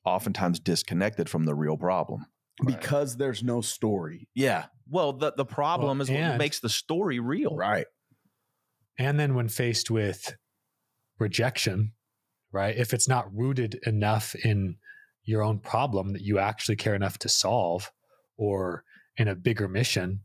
oftentimes 0.05 0.59
disconnected 0.59 1.29
from 1.29 1.43
the 1.43 1.53
real 1.53 1.77
problem 1.77 2.25
Because 2.65 3.15
there's 3.17 3.43
no 3.43 3.61
story. 3.61 4.27
yeah 4.33 4.65
well 4.89 5.13
the, 5.13 5.33
the 5.37 5.45
problem 5.45 5.99
Well, 5.99 6.01
is 6.01 6.09
what 6.09 6.37
makes 6.39 6.59
the 6.59 6.69
story 6.69 7.19
real 7.19 7.55
Right. 7.55 7.85
And 8.97 9.19
then 9.19 9.35
when 9.35 9.49
faced 9.49 9.91
with 9.91 10.35
rejection, 11.19 11.91
right? 12.51 12.75
If 12.75 12.91
it's 12.93 13.07
not 13.07 13.31
rooted 13.35 13.77
enough 13.85 14.33
in 14.35 14.77
your 15.25 15.41
own 15.43 15.59
problem 15.59 16.13
that 16.13 16.21
you 16.21 16.39
actually 16.39 16.75
care 16.75 16.95
enough 16.95 17.17
to 17.19 17.29
solve 17.29 17.91
or 18.37 18.83
in 19.17 19.27
a 19.27 19.35
bigger 19.35 19.67
mission, 19.67 20.21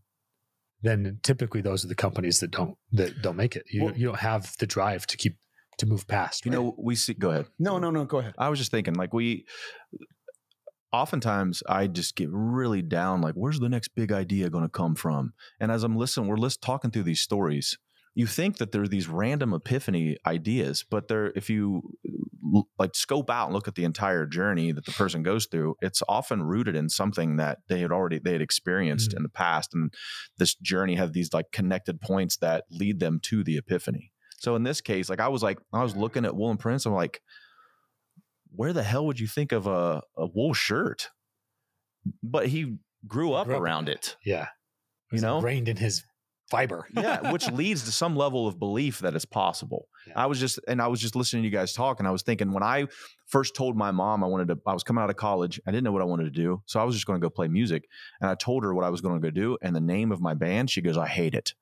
then 0.82 1.18
typically 1.22 1.60
those 1.60 1.84
are 1.84 1.88
the 1.88 1.94
companies 1.94 2.40
that 2.40 2.50
don't 2.50 2.76
that 2.92 3.20
don't 3.22 3.36
make 3.36 3.56
it. 3.56 3.64
You 3.70 3.84
Well- 3.84 3.96
you 3.96 4.06
don't 4.06 4.18
have 4.20 4.54
the 4.58 4.66
drive 4.66 5.06
to 5.08 5.16
keep 5.16 5.36
to 5.78 5.86
move 5.86 6.06
past. 6.06 6.44
you 6.44 6.52
right? 6.52 6.58
know 6.58 6.74
we 6.78 6.94
see 6.94 7.14
go 7.14 7.30
ahead 7.30 7.46
No, 7.58 7.78
no, 7.78 7.90
no. 7.90 8.04
Go 8.04 8.18
ahead. 8.18 8.34
I 8.36 8.48
was 8.50 8.58
just 8.58 8.70
thinking, 8.70 8.94
like 8.94 9.14
we, 9.14 9.46
oftentimes 10.92 11.62
I 11.68 11.86
just 11.86 12.16
get 12.16 12.28
really 12.30 12.82
down. 12.82 13.20
Like, 13.20 13.34
where's 13.34 13.60
the 13.60 13.68
next 13.68 13.88
big 13.94 14.12
idea 14.12 14.50
going 14.50 14.64
to 14.64 14.68
come 14.68 14.94
from? 14.94 15.32
And 15.60 15.70
as 15.70 15.82
I'm 15.84 15.96
listening, 15.96 16.26
we're 16.28 16.36
list 16.36 16.60
talking 16.62 16.90
through 16.90 17.04
these 17.04 17.20
stories, 17.20 17.78
you 18.14 18.26
think 18.26 18.58
that 18.58 18.72
there 18.72 18.82
are 18.82 18.88
these 18.88 19.08
random 19.08 19.52
epiphany 19.54 20.16
ideas, 20.26 20.84
but 20.88 21.08
there, 21.08 21.32
if 21.36 21.48
you 21.48 21.82
like 22.78 22.94
scope 22.96 23.30
out 23.30 23.46
and 23.46 23.54
look 23.54 23.68
at 23.68 23.76
the 23.76 23.84
entire 23.84 24.26
journey 24.26 24.72
that 24.72 24.84
the 24.84 24.90
person 24.92 25.22
goes 25.22 25.46
through, 25.46 25.76
it's 25.80 26.02
often 26.08 26.42
rooted 26.42 26.74
in 26.74 26.88
something 26.88 27.36
that 27.36 27.58
they 27.68 27.78
had 27.80 27.92
already 27.92 28.18
they 28.18 28.32
had 28.32 28.40
experienced 28.42 29.12
Mm. 29.12 29.18
in 29.18 29.22
the 29.22 29.28
past, 29.28 29.72
and 29.74 29.94
this 30.38 30.54
journey 30.56 30.96
had 30.96 31.12
these 31.12 31.32
like 31.32 31.52
connected 31.52 32.00
points 32.00 32.36
that 32.38 32.64
lead 32.70 32.98
them 32.98 33.20
to 33.24 33.44
the 33.44 33.56
epiphany. 33.56 34.10
So 34.38 34.56
in 34.56 34.64
this 34.64 34.80
case, 34.80 35.08
like 35.08 35.20
I 35.20 35.28
was 35.28 35.42
like 35.42 35.58
I 35.72 35.82
was 35.82 35.94
looking 35.94 36.24
at 36.24 36.34
Woolen 36.34 36.56
Prince, 36.56 36.86
I'm 36.86 36.94
like, 36.94 37.20
where 38.52 38.72
the 38.72 38.82
hell 38.82 39.06
would 39.06 39.20
you 39.20 39.28
think 39.28 39.52
of 39.52 39.66
a, 39.68 40.02
a 40.16 40.26
wool 40.26 40.54
shirt? 40.54 41.10
But 42.22 42.48
he 42.48 42.78
grew 43.06 43.32
up 43.34 43.46
Grew 43.46 43.56
up 43.56 43.62
around 43.62 43.88
it. 43.88 44.16
it. 44.24 44.28
Yeah. 44.28 44.48
You 45.12 45.20
know? 45.20 45.36
ingrained 45.36 45.68
in 45.68 45.76
his 45.76 46.02
fiber. 46.50 46.86
yeah, 46.94 47.32
which 47.32 47.50
leads 47.50 47.84
to 47.84 47.92
some 47.92 48.16
level 48.16 48.46
of 48.46 48.58
belief 48.58 48.98
that 49.00 49.14
it's 49.14 49.24
possible. 49.24 49.88
Yeah. 50.06 50.14
I 50.16 50.26
was 50.26 50.40
just 50.40 50.58
and 50.68 50.82
I 50.82 50.88
was 50.88 51.00
just 51.00 51.16
listening 51.16 51.42
to 51.42 51.48
you 51.48 51.52
guys 51.52 51.72
talk, 51.72 51.98
and 51.98 52.08
I 52.08 52.10
was 52.10 52.22
thinking 52.22 52.52
when 52.52 52.62
I 52.62 52.86
first 53.26 53.54
told 53.54 53.76
my 53.76 53.90
mom 53.90 54.24
I 54.24 54.26
wanted 54.26 54.48
to, 54.48 54.58
I 54.66 54.74
was 54.74 54.82
coming 54.82 55.02
out 55.02 55.10
of 55.10 55.16
college, 55.16 55.60
I 55.66 55.70
didn't 55.70 55.84
know 55.84 55.92
what 55.92 56.02
I 56.02 56.06
wanted 56.06 56.24
to 56.24 56.30
do, 56.30 56.62
so 56.66 56.80
I 56.80 56.84
was 56.84 56.94
just 56.94 57.06
going 57.06 57.20
to 57.20 57.24
go 57.24 57.30
play 57.30 57.48
music, 57.48 57.84
and 58.20 58.30
I 58.30 58.34
told 58.34 58.64
her 58.64 58.74
what 58.74 58.84
I 58.84 58.90
was 58.90 59.00
going 59.00 59.20
to 59.20 59.26
go 59.26 59.30
do 59.30 59.56
and 59.62 59.74
the 59.74 59.80
name 59.80 60.12
of 60.12 60.20
my 60.20 60.34
band. 60.34 60.70
She 60.70 60.82
goes, 60.82 60.98
"I 60.98 61.06
hate 61.06 61.34
it," 61.34 61.54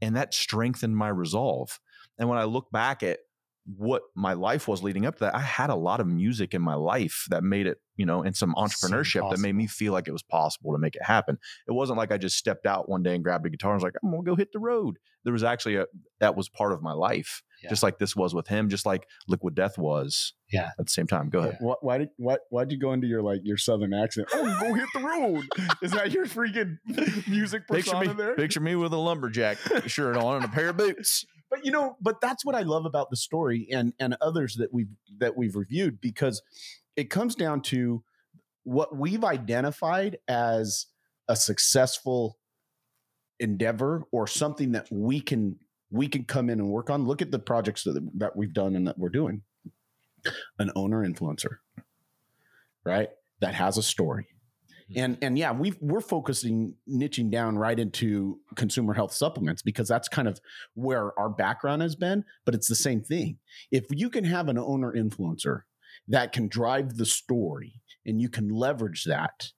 and 0.00 0.16
that 0.16 0.34
strengthened 0.34 0.96
my 0.96 1.08
resolve. 1.08 1.80
And 2.18 2.28
when 2.28 2.38
I 2.38 2.44
look 2.44 2.70
back 2.70 3.02
at 3.02 3.18
what 3.66 4.02
my 4.14 4.34
life 4.34 4.68
was 4.68 4.82
leading 4.82 5.06
up 5.06 5.14
to 5.16 5.20
that, 5.20 5.34
I 5.34 5.40
had 5.40 5.70
a 5.70 5.74
lot 5.74 6.00
of 6.00 6.06
music 6.06 6.52
in 6.54 6.60
my 6.62 6.74
life 6.74 7.26
that 7.30 7.42
made 7.42 7.66
it, 7.66 7.78
you 7.96 8.04
know, 8.04 8.22
and 8.22 8.36
some 8.36 8.54
entrepreneurship 8.56 9.30
that 9.30 9.38
made 9.38 9.54
me 9.54 9.66
feel 9.66 9.92
like 9.92 10.06
it 10.06 10.12
was 10.12 10.22
possible 10.22 10.72
to 10.72 10.78
make 10.78 10.96
it 10.96 11.02
happen. 11.02 11.38
It 11.66 11.72
wasn't 11.72 11.96
like 11.98 12.12
I 12.12 12.18
just 12.18 12.36
stepped 12.36 12.66
out 12.66 12.88
one 12.88 13.02
day 13.02 13.14
and 13.14 13.24
grabbed 13.24 13.46
a 13.46 13.50
guitar 13.50 13.72
and 13.72 13.76
was 13.76 13.84
like, 13.84 13.94
I'm 14.02 14.10
gonna 14.10 14.22
go 14.22 14.36
hit 14.36 14.52
the 14.52 14.58
road. 14.58 14.96
There 15.24 15.32
was 15.32 15.42
actually 15.44 15.76
a 15.76 15.86
that 16.20 16.36
was 16.36 16.50
part 16.50 16.72
of 16.72 16.82
my 16.82 16.92
life, 16.92 17.42
Yeah. 17.62 17.70
just 17.70 17.82
like 17.82 17.98
this 17.98 18.14
was 18.14 18.34
with 18.34 18.46
him, 18.48 18.68
just 18.68 18.84
like 18.84 19.06
Liquid 19.26 19.54
Death 19.54 19.78
was. 19.78 20.34
Yeah. 20.52 20.72
At 20.78 20.84
the 20.84 20.90
same 20.92 21.06
time, 21.06 21.30
go 21.30 21.38
ahead. 21.38 21.56
What, 21.60 21.82
why 21.82 21.96
did 21.96 22.10
what 22.18 22.40
why'd 22.50 22.70
you 22.70 22.78
go 22.78 22.92
into 22.92 23.06
your 23.06 23.22
like 23.22 23.40
your 23.44 23.56
southern 23.56 23.94
accent? 23.94 24.28
Oh, 24.34 24.58
go 24.60 24.74
hit 24.74 24.88
the 24.92 25.00
road. 25.00 25.44
Is 25.82 25.92
that 25.92 26.12
your 26.12 26.26
freaking 26.26 26.76
music 27.28 27.66
Picture 27.66 27.98
me, 28.00 28.08
there? 28.08 28.34
picture 28.36 28.60
me 28.60 28.74
with 28.74 28.92
a 28.92 28.98
lumberjack 28.98 29.56
shirt 29.86 30.18
on 30.18 30.36
and 30.36 30.44
a 30.44 30.48
pair 30.48 30.68
of 30.68 30.76
boots. 30.76 31.24
But 31.54 31.64
you 31.64 31.70
know 31.70 31.96
but 32.00 32.20
that's 32.20 32.44
what 32.44 32.54
i 32.54 32.62
love 32.62 32.84
about 32.84 33.10
the 33.10 33.16
story 33.16 33.68
and 33.70 33.92
and 34.00 34.16
others 34.20 34.56
that 34.56 34.72
we've 34.72 34.88
that 35.18 35.36
we've 35.36 35.54
reviewed 35.54 36.00
because 36.00 36.42
it 36.96 37.10
comes 37.10 37.34
down 37.34 37.60
to 37.60 38.02
what 38.64 38.96
we've 38.96 39.24
identified 39.24 40.18
as 40.26 40.86
a 41.28 41.36
successful 41.36 42.38
endeavor 43.40 44.04
or 44.10 44.26
something 44.26 44.72
that 44.72 44.86
we 44.90 45.20
can 45.20 45.58
we 45.90 46.08
can 46.08 46.24
come 46.24 46.50
in 46.50 46.58
and 46.58 46.68
work 46.68 46.90
on. 46.90 47.06
Look 47.06 47.22
at 47.22 47.30
the 47.30 47.38
projects 47.38 47.84
that, 47.84 48.00
that 48.14 48.34
we've 48.34 48.52
done 48.52 48.74
and 48.74 48.88
that 48.88 48.98
we're 48.98 49.10
doing. 49.10 49.42
An 50.58 50.72
owner 50.74 51.06
influencer 51.06 51.58
right? 52.84 53.08
That 53.40 53.54
has 53.54 53.78
a 53.78 53.82
story 53.82 54.26
Mm-hmm. 54.90 55.00
and 55.00 55.18
and 55.22 55.38
yeah 55.38 55.50
we 55.50 55.72
we're 55.80 56.02
focusing 56.02 56.74
niching 56.86 57.30
down 57.30 57.56
right 57.56 57.78
into 57.80 58.38
consumer 58.54 58.92
health 58.92 59.14
supplements 59.14 59.62
because 59.62 59.88
that's 59.88 60.08
kind 60.08 60.28
of 60.28 60.38
where 60.74 61.18
our 61.18 61.30
background 61.30 61.80
has 61.80 61.96
been 61.96 62.22
but 62.44 62.54
it's 62.54 62.68
the 62.68 62.74
same 62.74 63.00
thing 63.02 63.38
if 63.70 63.86
you 63.90 64.10
can 64.10 64.24
have 64.24 64.48
an 64.48 64.58
owner 64.58 64.92
influencer 64.92 65.62
that 66.08 66.32
can 66.32 66.48
drive 66.48 66.96
the 66.98 67.06
story 67.06 67.80
and 68.04 68.20
you 68.20 68.28
can 68.28 68.50
leverage 68.50 69.04
that 69.04 69.48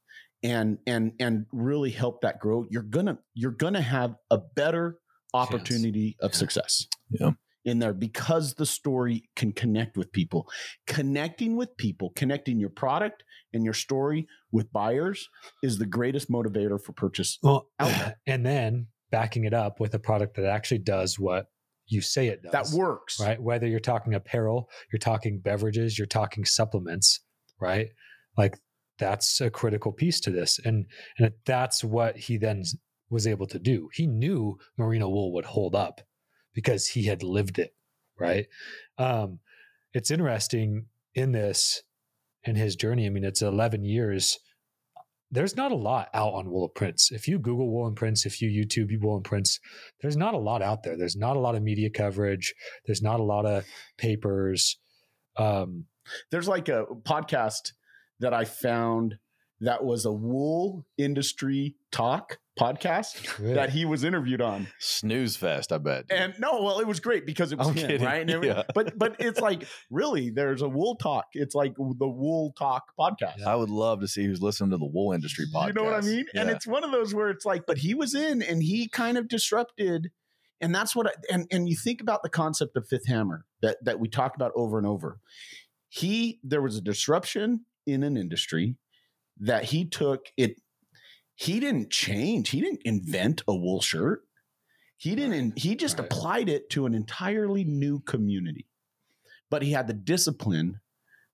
and 0.45 0.79
and 0.87 1.13
and 1.19 1.47
really 1.51 1.91
help 1.91 2.21
that 2.21 2.39
grow 2.39 2.65
you're 2.71 2.83
gonna 2.85 3.19
you're 3.35 3.51
gonna 3.51 3.81
have 3.83 4.15
a 4.31 4.39
better 4.55 4.99
opportunity 5.35 6.17
of 6.21 6.31
Yeah. 6.33 6.37
success 6.39 6.87
Yeah. 7.11 7.31
In 7.67 7.79
there 7.81 7.93
because 7.93 8.55
the 8.55 8.65
story 8.65 9.29
can 9.35 9.53
connect 9.53 9.97
with 9.97 10.11
people 10.13 10.49
connecting 10.87 11.57
with 11.57 11.77
people 11.77 12.13
connecting 12.17 12.59
your 12.59 12.71
product 12.71 13.25
and 13.53 13.65
your 13.65 13.75
story 13.75 14.27
with 14.53 14.73
buyers 14.73 15.29
is 15.63 15.79
the 15.79 15.87
greatest 15.87 16.31
motivator 16.31 16.81
for 16.81 16.93
purchase 16.93 17.39
Well, 17.43 17.69
and 18.27 18.47
then 18.47 18.87
backing 19.11 19.45
it 19.45 19.53
up 19.53 19.81
with 19.81 19.95
a 19.95 19.99
product 19.99 20.37
that 20.37 20.47
actually 20.47 20.79
does 20.79 21.19
what 21.19 21.47
you 21.89 22.01
say 22.01 22.29
it 22.29 22.43
does. 22.43 22.53
that 22.53 22.77
works 22.77 23.21
right? 23.21 23.41
Whether 23.41 23.67
you're 23.67 23.81
talking 23.81 24.15
apparel, 24.15 24.69
you're 24.93 24.99
talking 24.99 25.41
beverages, 25.41 25.99
you're 25.99 26.07
talking 26.07 26.45
supplements, 26.45 27.21
right? 27.61 27.89
Like 28.37 28.59
that's 28.99 29.41
a 29.41 29.51
critical 29.51 29.93
piece 29.93 30.21
to 30.21 30.31
this, 30.31 30.59
and 30.65 30.87
and 31.19 31.33
that's 31.45 31.85
what 31.85 32.17
he 32.17 32.39
then 32.39 32.65
was 33.11 33.27
able 33.27 33.47
to 33.47 33.59
do. 33.59 33.89
He 33.93 34.07
knew 34.07 34.59
merino 34.77 35.09
wool 35.09 35.33
would 35.35 35.45
hold 35.45 35.75
up 35.75 36.01
because 36.57 36.89
he 36.89 37.05
had 37.05 37.23
lived 37.23 37.59
it, 37.59 37.75
right? 38.19 38.47
Um, 38.97 39.41
it's 39.93 40.11
interesting 40.11 40.87
in 41.15 41.33
this 41.33 41.83
in 42.45 42.57
his 42.57 42.77
journey. 42.77 43.05
I 43.05 43.11
mean, 43.11 43.25
it's 43.25 43.43
11 43.43 43.85
years. 43.85 44.39
There's 45.31 45.57
not 45.57 45.73
a 45.73 45.77
lot 45.77 46.09
out 46.15 46.33
on 46.33 46.51
Woolen 46.51 46.71
Prince. 46.75 47.11
If 47.13 47.29
you 47.29 47.39
Google 47.39 47.71
Woolen 47.71 47.95
Prince, 47.95 48.25
if 48.25 48.41
you 48.41 48.49
YouTube 48.49 48.89
Woolen 49.03 49.23
Prince, 49.23 49.61
there's 50.01 50.17
not 50.17 50.35
a 50.35 50.39
lot 50.39 50.63
out 50.63 50.83
there. 50.83 50.97
There's 50.97 51.17
not 51.17 51.37
a 51.37 51.41
lot 51.41 51.57
of 51.57 51.63
media 51.63 51.91
coverage. 51.91 52.55
There's 52.87 53.03
not 53.03 53.21
a 53.21 53.25
lot 53.25 53.45
of 53.45 53.65
papers. 53.99 54.79
Um, 55.37 55.85
there's 56.31 56.49
like 56.49 56.69
a 56.69 56.87
podcast 57.03 57.73
that 58.21 58.33
i 58.33 58.45
found 58.47 59.19
that 59.61 59.85
was 59.85 60.05
a 60.05 60.13
wool 60.13 60.85
industry 60.99 61.75
talk 61.91 62.39
podcast 62.59 63.37
that 63.55 63.69
he 63.71 63.85
was 63.85 64.03
interviewed 64.03 64.41
on 64.41 64.67
Snooze 64.79 65.37
fest, 65.37 65.73
I 65.73 65.79
bet. 65.79 66.05
and 66.11 66.35
no 66.39 66.63
well 66.63 66.79
it 66.81 66.87
was 66.87 67.01
great 67.01 67.27
because 67.27 67.53
it 67.53 67.59
was 67.59 67.69
I'm 67.69 67.75
him 67.75 67.87
kidding. 67.87 68.07
right 68.07 68.29
and 68.31 68.45
Yeah. 68.45 68.63
but 68.75 68.99
but 68.99 69.17
it's 69.19 69.41
like 69.41 69.67
really 69.91 70.31
there's 70.31 70.63
a 70.63 70.69
wool 70.69 70.97
talk 70.97 71.27
it's 71.33 71.55
like 71.55 71.75
the 71.77 72.09
wool 72.09 72.55
talk 72.59 72.85
podcast 72.99 73.43
I 73.47 73.55
would 73.57 73.69
love 73.71 74.01
to 74.01 74.09
see 74.09 74.25
who's 74.25 74.41
listening 74.41 74.71
to 74.71 74.79
the 74.79 74.87
wool 74.87 75.13
industry 75.13 75.45
podcast. 75.55 75.67
You 75.69 75.73
know 75.75 75.85
what 75.85 75.95
I 75.95 76.01
mean? 76.01 76.25
And 76.35 76.49
it's 76.49 76.67
one 76.67 76.83
of 76.85 76.93
those 76.93 77.15
where 77.15 77.29
it's 77.29 77.45
like, 77.45 77.65
but 77.67 77.79
he 77.79 77.95
was 77.95 78.15
in 78.15 78.41
and 78.43 78.63
he 78.63 78.89
kind 78.89 79.19
of 79.19 79.29
disrupted. 79.29 80.11
And 80.61 80.75
that's 80.75 80.97
what 80.97 81.07
I, 81.09 81.11
and 81.31 81.47
and 81.53 81.69
you 81.69 81.77
think 81.77 82.01
about 82.01 82.23
the 82.23 82.31
concept 82.31 82.77
of 82.79 82.89
fifth 82.89 83.07
hammer 83.07 83.45
that 83.61 83.77
that 83.85 84.01
we 84.01 84.09
talk 84.09 84.35
about 84.35 84.53
over 84.57 84.79
and 84.79 84.87
over. 84.87 85.19
He 85.91 86.41
there 86.43 86.63
was 86.63 86.77
a 86.77 86.81
disruption 86.81 87.67
in 87.87 88.03
an 88.03 88.17
industry 88.17 88.77
that 89.39 89.65
he 89.65 89.85
took 89.85 90.27
it 90.37 90.61
he 91.35 91.61
didn't 91.61 91.91
change. 91.91 92.49
He 92.49 92.63
didn't 92.63 92.81
invent 92.85 93.43
a 93.47 93.55
wool 93.55 93.83
shirt. 93.83 94.23
He 94.97 95.15
didn't 95.15 95.59
he 95.59 95.77
just 95.77 95.99
Right. 95.99 96.11
applied 96.11 96.49
it 96.49 96.71
to 96.71 96.87
an 96.87 96.95
entirely 96.95 97.63
new 97.65 98.01
community. 98.01 98.67
But 99.51 99.63
he 99.63 99.73
had 99.73 99.87
the 99.87 99.93
discipline 99.93 100.81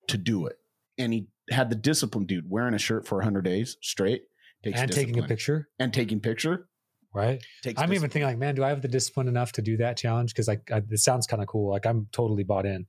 to 0.09 0.19
do 0.19 0.47
it. 0.47 0.57
And 0.99 1.13
he 1.13 1.29
had 1.51 1.71
the 1.71 1.77
discipline, 1.77 2.27
dude, 2.27 2.51
wearing 2.51 2.75
a 2.75 2.79
shirt 2.79 3.07
for 3.07 3.19
100 3.19 3.43
days 3.43 3.77
straight 3.81 4.25
takes 4.63 4.81
and 4.81 4.93
taking 4.93 5.19
a 5.19 5.23
picture, 5.23 5.69
and 5.79 5.95
taking 5.95 6.21
picture 6.21 6.69
right? 7.15 7.43
takes 7.63 7.81
I'm 7.81 7.93
even 7.93 8.11
thinking 8.11 8.27
like, 8.27 8.39
man, 8.39 8.55
do 8.55 8.65
I 8.65 8.71
have 8.71 8.83
the 8.83 8.89
discipline 8.89 9.29
enough 9.29 9.53
to 9.53 9.63
do 9.63 9.77
that 9.79 9.97
challenge? 9.97 10.33
Because 10.33 10.49
like, 10.49 10.71
I, 10.73 10.83
it 10.91 10.99
sounds 10.99 11.27
kind 11.27 11.43
of 11.43 11.49
cool. 11.49 11.71
Like 11.71 11.87
I'm 11.87 12.09
totally 12.13 12.43
bought 12.43 12.67
in. 12.67 12.87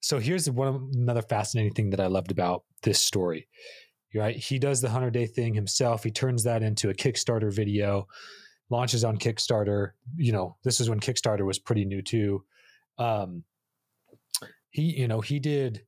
So 0.00 0.18
here's 0.18 0.48
one 0.50 0.90
another 0.94 1.22
fascinating 1.22 1.72
thing 1.72 1.90
that 1.90 2.00
I 2.00 2.06
loved 2.06 2.30
about 2.30 2.64
this 2.82 3.00
story. 3.00 3.48
Right, 4.16 4.36
he 4.36 4.58
does 4.58 4.80
the 4.80 4.88
hundred 4.90 5.12
day 5.12 5.26
thing 5.26 5.54
himself. 5.54 6.02
He 6.02 6.10
turns 6.10 6.44
that 6.44 6.62
into 6.62 6.88
a 6.90 6.94
Kickstarter 6.94 7.52
video, 7.54 8.06
launches 8.70 9.04
on 9.04 9.18
Kickstarter. 9.18 9.90
You 10.16 10.32
know, 10.32 10.56
this 10.64 10.80
is 10.80 10.88
when 10.88 11.00
Kickstarter 11.00 11.44
was 11.44 11.58
pretty 11.58 11.84
new 11.84 12.02
too. 12.02 12.44
Um, 12.98 13.44
he, 14.70 14.82
you 14.82 15.08
know, 15.08 15.20
he 15.20 15.38
did 15.38 15.82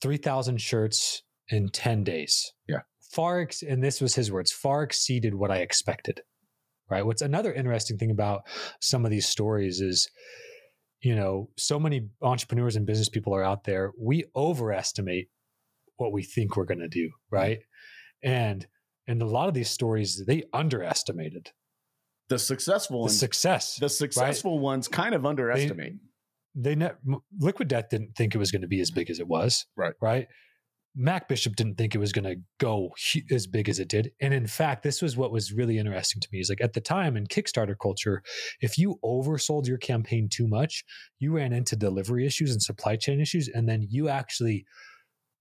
three 0.00 0.16
thousand 0.16 0.60
shirts 0.60 1.22
in 1.48 1.68
ten 1.68 2.04
days. 2.04 2.52
Yeah. 2.68 2.82
far 3.10 3.40
ex- 3.40 3.62
and 3.62 3.82
this 3.82 4.00
was 4.00 4.14
his 4.14 4.30
words 4.30 4.52
far 4.52 4.82
exceeded 4.84 5.34
what 5.34 5.50
I 5.50 5.56
expected 5.58 6.22
right 6.88 7.04
what's 7.04 7.22
another 7.22 7.52
interesting 7.52 7.98
thing 7.98 8.10
about 8.12 8.42
some 8.80 9.04
of 9.04 9.10
these 9.10 9.28
stories 9.28 9.80
is 9.80 10.08
you 11.00 11.14
know 11.16 11.50
so 11.56 11.78
many 11.80 12.08
entrepreneurs 12.22 12.76
and 12.76 12.86
business 12.86 13.08
people 13.08 13.34
are 13.34 13.42
out 13.42 13.64
there 13.64 13.90
we 13.98 14.24
overestimate 14.36 15.28
what 16.00 16.12
we 16.12 16.22
think 16.22 16.56
we're 16.56 16.64
going 16.64 16.80
to 16.80 16.88
do 16.88 17.10
right. 17.30 17.60
and 18.22 18.66
and 19.06 19.22
a 19.22 19.26
lot 19.26 19.48
of 19.48 19.54
these 19.54 19.70
stories 19.70 20.22
they 20.26 20.42
underestimated 20.52 21.50
the 22.28 22.38
successful 22.38 22.98
the 22.98 23.02
ones 23.02 23.18
success 23.18 23.76
the 23.76 23.88
successful 23.88 24.58
ones 24.58 24.88
kind 24.88 25.14
of 25.14 25.26
underestimate 25.26 25.94
they 26.54 26.74
ne- 26.74 26.90
liquid 27.38 27.68
death 27.68 27.88
didn't 27.90 28.14
think 28.16 28.34
it 28.34 28.38
was 28.38 28.50
going 28.50 28.62
to 28.62 28.68
be 28.68 28.80
as 28.80 28.90
big 28.90 29.08
as 29.10 29.20
it 29.20 29.28
was 29.28 29.66
Right. 29.76 29.94
right? 30.00 30.26
Mac 30.96 31.28
bishop 31.28 31.54
didn't 31.54 31.76
think 31.76 31.94
it 31.94 31.98
was 31.98 32.12
going 32.12 32.24
to 32.24 32.34
go 32.58 32.90
as 33.30 33.46
big 33.46 33.68
as 33.68 33.78
it 33.78 33.86
did. 33.86 34.10
And 34.20 34.34
in 34.34 34.48
fact 34.48 34.82
this 34.82 35.00
was 35.00 35.16
what 35.16 35.30
was 35.30 35.52
really 35.52 35.78
interesting 35.78 36.20
to 36.20 36.28
me 36.32 36.40
is 36.40 36.48
like 36.50 36.60
at 36.60 36.72
the 36.72 36.80
time 36.80 37.16
in 37.16 37.28
kickstarter 37.28 37.76
culture 37.80 38.22
if 38.60 38.76
you 38.76 38.98
oversold 39.04 39.68
your 39.68 39.78
campaign 39.78 40.28
too 40.28 40.48
much 40.48 40.84
you 41.20 41.32
ran 41.32 41.52
into 41.52 41.76
delivery 41.76 42.26
issues 42.26 42.50
and 42.50 42.60
supply 42.60 42.96
chain 42.96 43.20
issues 43.20 43.48
and 43.48 43.68
then 43.68 43.86
you 43.88 44.08
actually 44.08 44.66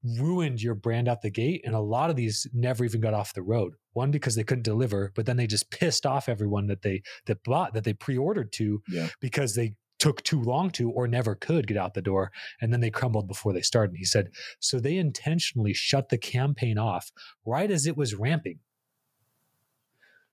ruined 0.03 0.61
your 0.61 0.75
brand 0.75 1.07
out 1.07 1.21
the 1.21 1.29
gate. 1.29 1.61
And 1.65 1.75
a 1.75 1.79
lot 1.79 2.09
of 2.09 2.15
these 2.15 2.47
never 2.53 2.85
even 2.85 3.01
got 3.01 3.13
off 3.13 3.33
the 3.33 3.41
road. 3.41 3.73
One 3.93 4.11
because 4.11 4.35
they 4.35 4.43
couldn't 4.43 4.63
deliver, 4.63 5.11
but 5.15 5.25
then 5.25 5.35
they 5.37 5.47
just 5.47 5.69
pissed 5.71 6.05
off 6.05 6.29
everyone 6.29 6.67
that 6.67 6.81
they 6.83 7.01
that 7.25 7.43
bought 7.43 7.73
that 7.73 7.83
they 7.83 7.93
pre-ordered 7.93 8.51
to 8.53 8.81
Yeah. 8.87 9.09
because 9.19 9.55
they 9.55 9.75
took 9.99 10.23
too 10.23 10.41
long 10.41 10.69
to 10.71 10.89
or 10.89 11.07
never 11.09 11.35
could 11.35 11.67
get 11.67 11.75
out 11.75 11.93
the 11.93 12.01
door 12.01 12.31
and 12.61 12.71
then 12.71 12.79
they 12.79 12.89
crumbled 12.89 13.27
before 13.27 13.51
they 13.51 13.61
started. 13.61 13.97
He 13.97 14.05
said, 14.05 14.29
so 14.61 14.79
they 14.79 14.95
intentionally 14.95 15.73
shut 15.73 16.07
the 16.07 16.17
campaign 16.17 16.77
off 16.77 17.11
right 17.45 17.69
as 17.69 17.85
it 17.85 17.97
was 17.97 18.15
ramping. 18.15 18.59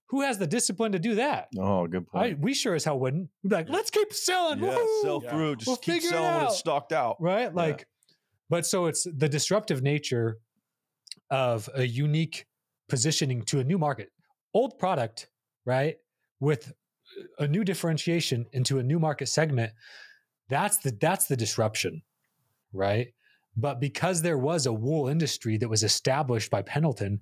Who 0.09 0.21
has 0.21 0.37
the 0.37 0.47
discipline 0.47 0.93
to 0.93 0.99
do 0.99 1.15
that? 1.15 1.49
Oh, 1.59 1.85
good 1.85 2.05
I, 2.13 2.17
point. 2.29 2.39
we 2.39 2.53
sure 2.53 2.75
as 2.75 2.85
hell 2.85 2.97
wouldn't. 2.97 3.29
We'd 3.43 3.49
be 3.49 3.55
like, 3.57 3.67
let's 3.67 3.89
keep 3.89 4.13
selling. 4.13 4.63
yeah, 4.63 4.69
woohoo!" 4.77 5.01
sell 5.01 5.21
Yeah. 5.21 5.29
through. 5.31 5.55
Just 5.57 5.67
We'll 5.67 5.75
keep 5.77 6.01
selling 6.01 6.35
when 6.37 6.45
it's 6.45 6.59
stocked 6.59 6.93
out. 6.93 7.17
right? 7.21 7.53
Like, 7.53 7.85
but 8.49 8.65
so 8.65 8.85
it's 8.85 9.05
the 9.17 9.29
disruptive 9.29 9.81
nature 9.81 10.39
of 11.29 11.69
a 11.75 11.83
unique 11.85 12.45
positioning 12.89 13.41
to 13.43 13.59
a 13.59 13.63
new 13.63 13.77
market, 13.77 14.09
old 14.53 14.77
product, 14.79 15.29
right? 15.65 15.95
With 16.39 16.73
a 17.39 17.47
new 17.47 17.63
differentiation 17.63 18.45
into 18.53 18.79
a 18.79 18.83
new 18.83 18.99
market 18.99 19.27
segment. 19.27 19.71
That's 20.49 20.77
the 20.77 20.91
that's 20.91 21.27
the 21.27 21.35
disruption, 21.37 22.01
right? 22.73 23.07
But 23.55 23.79
because 23.79 24.21
there 24.21 24.37
was 24.37 24.65
a 24.65 24.73
wool 24.73 25.07
industry 25.07 25.57
that 25.57 25.67
was 25.69 25.83
established 25.83 26.51
by 26.51 26.61
Pendleton, 26.61 27.21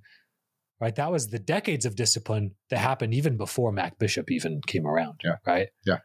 right? 0.81 0.93
That 0.95 1.11
was 1.11 1.27
the 1.27 1.39
decades 1.39 1.85
of 1.85 1.95
discipline 1.95 2.51
that 2.69 2.77
happened 2.79 3.13
even 3.13 3.37
before 3.37 3.71
Mac 3.71 3.97
Bishop 3.97 4.29
even 4.29 4.59
came 4.67 4.85
around, 4.85 5.21
Yeah. 5.23 5.37
right? 5.47 5.69
Yeah. 5.85 5.99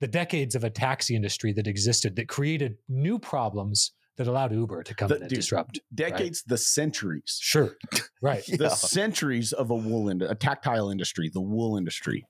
The 0.00 0.06
decades 0.08 0.54
of 0.54 0.64
a 0.64 0.70
taxi 0.70 1.14
industry 1.14 1.52
that 1.54 1.66
existed 1.66 2.16
that 2.16 2.28
created 2.28 2.76
new 2.88 3.18
problems 3.18 3.92
that 4.18 4.26
allowed 4.26 4.52
Uber 4.52 4.82
to 4.82 4.94
come 4.94 5.08
The- 5.08 5.16
in 5.16 5.22
and 5.22 5.30
dude, 5.30 5.38
disrupt. 5.38 5.80
Decades, 5.94 6.42
the 6.46 6.58
centuries. 6.58 7.38
Sure. 7.40 7.76
Right. 8.20 8.42
Yeah. 8.48 8.56
the 8.56 8.68
centuries 8.70 9.52
of 9.52 9.70
a 9.70 9.76
wool 9.76 10.08
ind- 10.08 10.22
a 10.22 10.34
tactile 10.34 10.90
industry, 10.90 11.30
the 11.32 11.40
wool 11.40 11.76
industry 11.78 12.26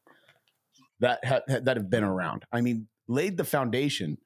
that 1.00 1.24
ha- 1.24 1.40
that 1.48 1.76
have 1.78 1.88
been 1.88 2.04
around. 2.04 2.44
I 2.52 2.60
mean, 2.60 2.88
laid 3.08 3.38
the 3.38 3.44
foundation 3.44 4.18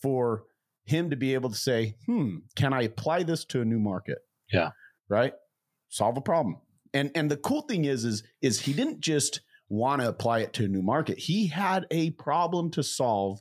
for 0.00 0.44
him 0.84 1.10
to 1.10 1.16
be 1.16 1.34
able 1.34 1.50
to 1.50 1.56
say, 1.56 1.96
"Hmm, 2.06 2.36
can 2.54 2.72
I 2.72 2.82
apply 2.82 3.24
this 3.24 3.44
to 3.46 3.60
a 3.60 3.64
new 3.64 3.80
market?" 3.80 4.18
Yeah. 4.52 4.70
Right? 5.08 5.32
Solve 5.88 6.16
a 6.16 6.20
problem. 6.20 6.58
And 6.92 7.10
and 7.16 7.28
the 7.28 7.36
cool 7.38 7.62
thing 7.62 7.86
is 7.86 8.04
is 8.04 8.22
is 8.40 8.60
he 8.60 8.72
didn't 8.72 9.00
just 9.00 9.40
want 9.68 10.00
to 10.00 10.08
apply 10.08 10.40
it 10.40 10.52
to 10.52 10.64
a 10.66 10.68
new 10.68 10.82
market. 10.82 11.18
He 11.18 11.48
had 11.48 11.86
a 11.90 12.10
problem 12.10 12.70
to 12.70 12.84
solve 12.84 13.40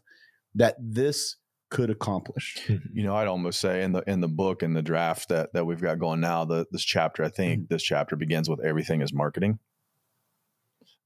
that 0.56 0.76
this 0.80 1.36
could 1.74 1.90
accomplish. 1.90 2.70
you 2.94 3.04
know, 3.04 3.16
I'd 3.16 3.28
almost 3.28 3.60
say 3.60 3.82
in 3.82 3.94
the 3.94 4.04
in 4.08 4.22
the 4.22 4.28
book 4.28 4.62
and 4.62 4.76
the 4.76 4.82
draft 4.84 5.30
that 5.30 5.54
that 5.54 5.66
we've 5.66 5.82
got 5.82 5.98
going 5.98 6.22
now, 6.22 6.46
the 6.46 6.68
this 6.72 6.84
chapter, 6.84 7.24
I 7.24 7.30
think 7.30 7.68
this 7.68 7.82
chapter 7.82 8.16
begins 8.16 8.48
with 8.48 8.64
everything 8.64 9.02
is 9.02 9.12
marketing. 9.12 9.58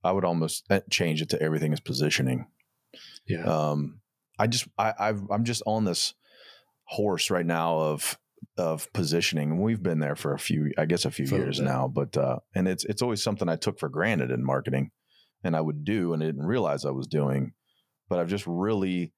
I 0.03 0.11
would 0.11 0.25
almost 0.25 0.65
uh, 0.69 0.81
change 0.91 1.21
it 1.21 1.29
to 1.29 1.41
everything 1.41 1.71
is 1.71 1.79
positioning. 1.79 2.47
Yeah. 3.25 3.45
Um, 3.45 4.01
I 4.37 4.47
just 4.47 4.67
I 4.77 4.93
I've, 4.99 5.21
I'm 5.31 5.45
just 5.45 5.63
on 5.65 5.85
this 5.85 6.13
horse 6.83 7.31
right 7.31 7.45
now 7.45 7.77
of 7.79 8.19
of 8.57 8.91
positioning, 8.91 9.51
and 9.51 9.61
we've 9.61 9.81
been 9.81 9.99
there 9.99 10.17
for 10.17 10.33
a 10.33 10.39
few, 10.39 10.71
I 10.77 10.85
guess, 10.85 11.05
a 11.05 11.11
few 11.11 11.27
For 11.27 11.37
years 11.37 11.59
bit. 11.59 11.65
now. 11.65 11.87
But 11.87 12.17
uh, 12.17 12.39
and 12.53 12.67
it's 12.67 12.83
it's 12.83 13.01
always 13.01 13.23
something 13.23 13.47
I 13.47 13.55
took 13.55 13.79
for 13.79 13.87
granted 13.87 14.31
in 14.31 14.43
marketing, 14.43 14.91
and 15.45 15.55
I 15.55 15.61
would 15.61 15.85
do, 15.85 16.11
and 16.11 16.21
I 16.21 16.25
didn't 16.25 16.45
realize 16.45 16.83
I 16.83 16.91
was 16.91 17.07
doing. 17.07 17.53
But 18.09 18.19
I've 18.19 18.29
just 18.29 18.45
really 18.45 19.13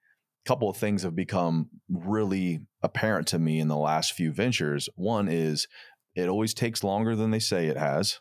couple 0.46 0.70
of 0.70 0.78
things 0.78 1.04
have 1.04 1.16
become 1.16 1.70
really 1.90 2.62
apparent 2.82 3.28
to 3.28 3.40
me 3.40 3.60
in 3.60 3.68
the 3.68 3.78
last 3.78 4.14
few 4.14 4.32
ventures. 4.32 4.90
One 4.96 5.28
is 5.28 5.68
it 6.16 6.30
always 6.30 6.54
takes 6.54 6.84
longer 6.84 7.16
than 7.16 7.32
they 7.32 7.40
say 7.40 7.68
it 7.68 7.78
has. 7.78 8.20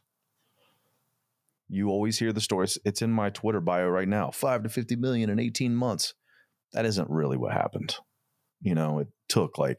You 1.68 1.90
always 1.90 2.18
hear 2.18 2.32
the 2.32 2.40
stories. 2.40 2.78
It's 2.84 3.02
in 3.02 3.12
my 3.12 3.30
Twitter 3.30 3.60
bio 3.60 3.88
right 3.88 4.08
now. 4.08 4.30
Five 4.30 4.62
to 4.62 4.68
50 4.68 4.96
million 4.96 5.30
in 5.30 5.38
18 5.38 5.74
months. 5.74 6.14
That 6.72 6.86
isn't 6.86 7.10
really 7.10 7.36
what 7.36 7.52
happened. 7.52 7.96
You 8.60 8.74
know, 8.74 8.98
it 9.00 9.08
took 9.28 9.58
like 9.58 9.78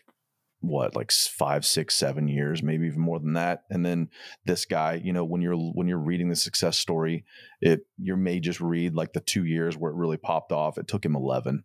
what, 0.61 0.95
like 0.95 1.11
five, 1.11 1.65
six, 1.65 1.95
seven 1.95 2.27
years, 2.27 2.61
maybe 2.61 2.87
even 2.87 3.01
more 3.01 3.19
than 3.19 3.33
that. 3.33 3.63
And 3.69 3.85
then 3.85 4.09
this 4.45 4.65
guy, 4.65 5.01
you 5.03 5.13
know, 5.13 5.23
when 5.23 5.41
you're 5.41 5.55
when 5.55 5.87
you're 5.87 5.97
reading 5.97 6.29
the 6.29 6.35
success 6.35 6.77
story, 6.77 7.25
it 7.61 7.81
you 7.97 8.15
may 8.15 8.39
just 8.39 8.61
read 8.61 8.95
like 8.95 9.13
the 9.13 9.19
two 9.19 9.45
years 9.45 9.75
where 9.75 9.91
it 9.91 9.97
really 9.97 10.17
popped 10.17 10.51
off. 10.51 10.77
It 10.77 10.87
took 10.87 11.03
him 11.03 11.15
11 11.15 11.63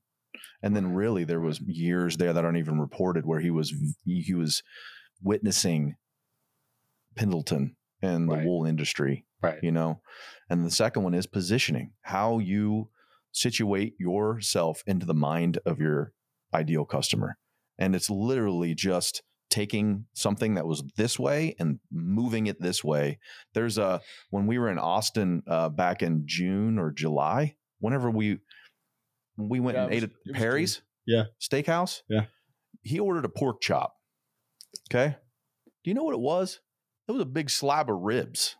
and 0.64 0.74
then 0.74 0.94
really 0.94 1.24
there 1.24 1.40
was 1.40 1.60
years 1.60 2.16
there 2.16 2.32
that 2.32 2.44
aren't 2.44 2.56
even 2.58 2.80
reported 2.80 3.26
where 3.26 3.40
he 3.40 3.50
was 3.50 3.72
he 4.06 4.34
was 4.34 4.62
witnessing 5.22 5.94
pendleton 7.14 7.76
and 8.02 8.28
the 8.28 8.34
Right. 8.36 8.44
wool 8.46 8.64
industry 8.66 9.24
Right. 9.42 9.58
you 9.62 9.70
know 9.70 10.00
and 10.50 10.64
the 10.64 10.70
second 10.70 11.02
one 11.04 11.14
is 11.14 11.26
positioning 11.26 11.92
how 12.02 12.38
you 12.38 12.88
situate 13.32 13.94
yourself 13.98 14.82
into 14.86 15.06
the 15.06 15.14
mind 15.14 15.58
of 15.66 15.78
your 15.78 16.12
ideal 16.52 16.84
customer 16.84 17.36
and 17.78 17.94
it's 17.94 18.08
literally 18.10 18.74
just 18.74 19.22
taking 19.50 20.06
something 20.14 20.54
that 20.54 20.66
was 20.66 20.82
this 20.96 21.18
way 21.18 21.54
and 21.58 21.78
moving 21.92 22.46
it 22.46 22.60
this 22.60 22.82
way 22.82 23.18
there's 23.52 23.76
a 23.78 24.00
when 24.30 24.46
we 24.46 24.58
were 24.58 24.70
in 24.70 24.78
austin 24.78 25.42
uh, 25.46 25.68
back 25.68 26.02
in 26.02 26.22
june 26.24 26.78
or 26.78 26.90
july 26.90 27.54
whenever 27.80 28.10
we 28.10 28.38
we 29.36 29.60
went 29.60 29.76
Yeah, 29.76 29.84
and 29.84 29.92
it 29.92 29.96
ate 29.96 30.02
at 30.04 30.34
perry's 30.34 30.82
Yeah. 31.06 31.24
steakhouse 31.40 32.02
Yeah. 32.08 32.26
he 32.82 33.00
ordered 33.00 33.24
a 33.24 33.28
pork 33.28 33.60
chop 33.60 33.94
okay 34.90 35.16
do 35.82 35.90
you 35.90 35.94
know 35.94 36.04
what 36.04 36.14
it 36.14 36.20
was 36.20 36.60
it 37.08 37.12
was 37.12 37.20
a 37.22 37.26
big 37.26 37.50
slab 37.50 37.90
of 37.90 37.96
ribs 38.00 38.56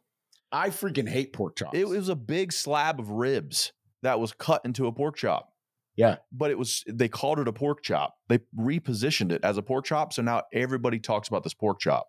I 0.52 0.70
freaking 0.70 1.08
hate 1.08 1.32
pork 1.32 1.56
chops. 1.56 1.76
it 1.76 1.88
was 1.88 2.08
a 2.08 2.14
big 2.14 2.52
slab 2.52 3.00
of 3.00 3.10
ribs 3.10 3.72
that 4.02 4.20
was 4.20 4.32
cut 4.32 4.60
into 4.64 4.87
a 4.87 4.92
pork 4.92 5.16
chop. 5.16 5.48
Yeah. 5.96 6.18
But 6.30 6.52
it 6.52 6.58
was 6.58 6.84
they 6.87 7.08
called 7.08 7.40
it 7.40 7.48
a 7.48 7.52
pork 7.52 7.82
chop. 7.82 8.14
They 8.28 8.38
repositioned 8.56 9.32
it 9.32 9.42
as 9.42 9.56
a 9.56 9.62
pork 9.62 9.84
chop. 9.87 10.12
So 10.12 10.22
now 10.22 10.42
everybody 10.52 11.00
talks 11.00 11.26
about 11.26 11.42
this 11.42 11.54
pork 11.54 11.80
chop. 11.80 12.06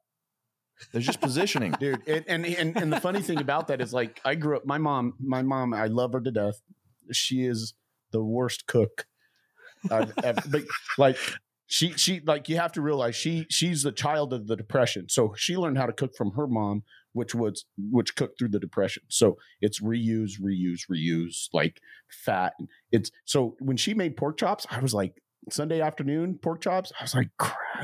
There's 0.91 1.08
just 1.08 1.21
positioning. 1.21 1.71
dude 1.80 2.04
it, 2.06 2.25
and, 2.28 2.45
and 2.45 2.78
and 2.78 2.93
the 2.93 2.99
funny 2.99 3.21
thing 3.23 3.39
about 3.39 3.67
that 3.69 3.82
is 3.82 3.93
like 3.93 4.21
i 4.25 4.36
grew 4.36 4.58
up 4.58 4.65
my 4.65 4.78
mom 4.78 5.13
my 5.19 5.41
mom 5.41 5.73
i 5.73 5.88
love 5.88 6.13
her 6.13 6.21
to 6.21 6.30
death 6.32 6.62
she 7.12 7.45
is 7.45 7.73
the 8.15 8.23
worst 8.23 8.65
cook 8.67 9.06
I've 9.91 10.13
but 10.15 10.63
like 10.97 11.17
she 11.67 11.91
she 11.93 12.21
like 12.21 12.47
you 12.49 12.58
have 12.58 12.71
to 12.73 12.82
realize 12.82 13.15
she 13.15 13.45
she's 13.49 13.84
the 13.84 13.91
child 13.91 14.34
of 14.34 14.47
the 14.47 14.56
depression. 14.56 15.10
So 15.10 15.34
she 15.36 15.58
learned 15.58 15.78
how 15.78 15.86
to 15.86 15.93
cook 15.93 16.15
from 16.15 16.32
her 16.32 16.47
mom 16.47 16.84
which 17.13 17.34
was 17.34 17.65
which 17.78 18.15
cooked 18.15 18.38
through 18.38 18.49
the 18.49 18.60
depression. 18.60 19.04
So 19.10 19.38
it's 19.62 19.82
reuse 19.82 20.34
reuse 20.41 20.82
reuse 20.91 21.47
like 21.54 21.80
fat. 22.10 22.54
It's 22.91 23.12
so 23.25 23.56
when 23.60 23.78
she 23.78 23.93
made 23.93 24.17
pork 24.17 24.38
chops 24.38 24.65
i 24.69 24.80
was 24.80 24.93
like 24.93 25.21
sunday 25.51 25.80
afternoon 25.80 26.39
pork 26.41 26.60
chops 26.60 26.91
i 26.99 27.04
was 27.04 27.13
like 27.13 27.30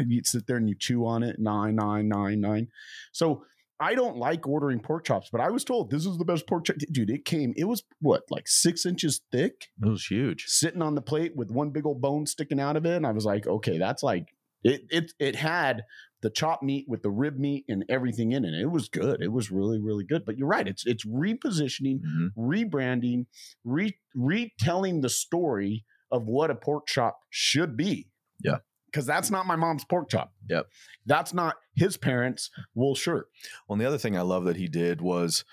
you 0.07 0.21
sit 0.23 0.47
there 0.47 0.57
and 0.57 0.67
you 0.67 0.75
chew 0.77 1.05
on 1.05 1.23
it 1.23 1.37
nine 1.39 1.75
nine 1.75 2.07
nine 2.07 2.41
nine. 2.41 2.67
So 3.11 3.43
I 3.81 3.95
don't 3.95 4.17
like 4.17 4.47
ordering 4.47 4.79
pork 4.79 5.03
chops, 5.05 5.29
but 5.31 5.41
I 5.41 5.49
was 5.49 5.63
told 5.63 5.89
this 5.89 6.05
is 6.05 6.17
the 6.17 6.25
best 6.25 6.47
pork 6.47 6.65
chop. 6.65 6.77
Dude, 6.91 7.09
it 7.09 7.25
came, 7.25 7.53
it 7.57 7.65
was 7.65 7.83
what, 7.99 8.23
like 8.29 8.47
six 8.47 8.85
inches 8.85 9.21
thick, 9.31 9.69
It 9.81 9.87
was 9.89 10.05
huge. 10.05 10.45
sitting 10.47 10.81
on 10.81 10.95
the 10.95 11.01
plate 11.01 11.35
with 11.35 11.49
one 11.51 11.71
big 11.71 11.85
old 11.85 11.99
bone 12.01 12.25
sticking 12.27 12.59
out 12.59 12.75
of 12.77 12.85
it. 12.85 12.95
And 12.95 13.07
I 13.07 13.11
was 13.11 13.25
like, 13.25 13.47
okay, 13.47 13.77
that's 13.79 14.03
like 14.03 14.27
it 14.63 14.81
it 14.91 15.11
it 15.19 15.35
had 15.35 15.83
the 16.21 16.29
chopped 16.29 16.61
meat 16.61 16.85
with 16.87 17.01
the 17.01 17.09
rib 17.09 17.39
meat 17.39 17.65
and 17.67 17.83
everything 17.89 18.31
in 18.31 18.45
it. 18.45 18.53
It 18.53 18.69
was 18.69 18.87
good. 18.87 19.23
It 19.23 19.31
was 19.31 19.49
really, 19.49 19.79
really 19.79 20.03
good. 20.03 20.23
But 20.23 20.37
you're 20.37 20.47
right, 20.47 20.67
it's 20.67 20.85
it's 20.85 21.03
repositioning, 21.05 22.01
Mhm. 22.01 22.29
rebranding, 22.37 23.25
re 23.63 23.97
retelling 24.13 25.01
the 25.01 25.09
story 25.09 25.83
of 26.11 26.27
what 26.27 26.51
a 26.51 26.55
pork 26.55 26.85
chop 26.85 27.19
should 27.31 27.75
be. 27.75 28.09
Yeah. 28.43 28.57
Because 28.91 29.05
that's 29.05 29.31
not 29.31 29.45
my 29.45 29.55
mom's 29.55 29.85
pork 29.85 30.09
chop. 30.09 30.33
Yep. 30.49 30.67
That's 31.05 31.33
not 31.33 31.55
his 31.75 31.95
parents' 31.97 32.49
wool 32.75 32.93
shirt. 32.95 33.27
Well, 33.67 33.75
and 33.75 33.81
the 33.81 33.87
other 33.87 33.97
thing 33.97 34.17
I 34.17 34.21
love 34.21 34.43
that 34.45 34.57
he 34.57 34.67
did 34.67 34.99
was 35.01 35.45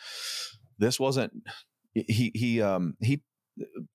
this 0.79 0.99
wasn't 0.99 1.33
he 1.95 2.33
he 2.35 2.61
um 2.63 2.97
he 3.01 3.23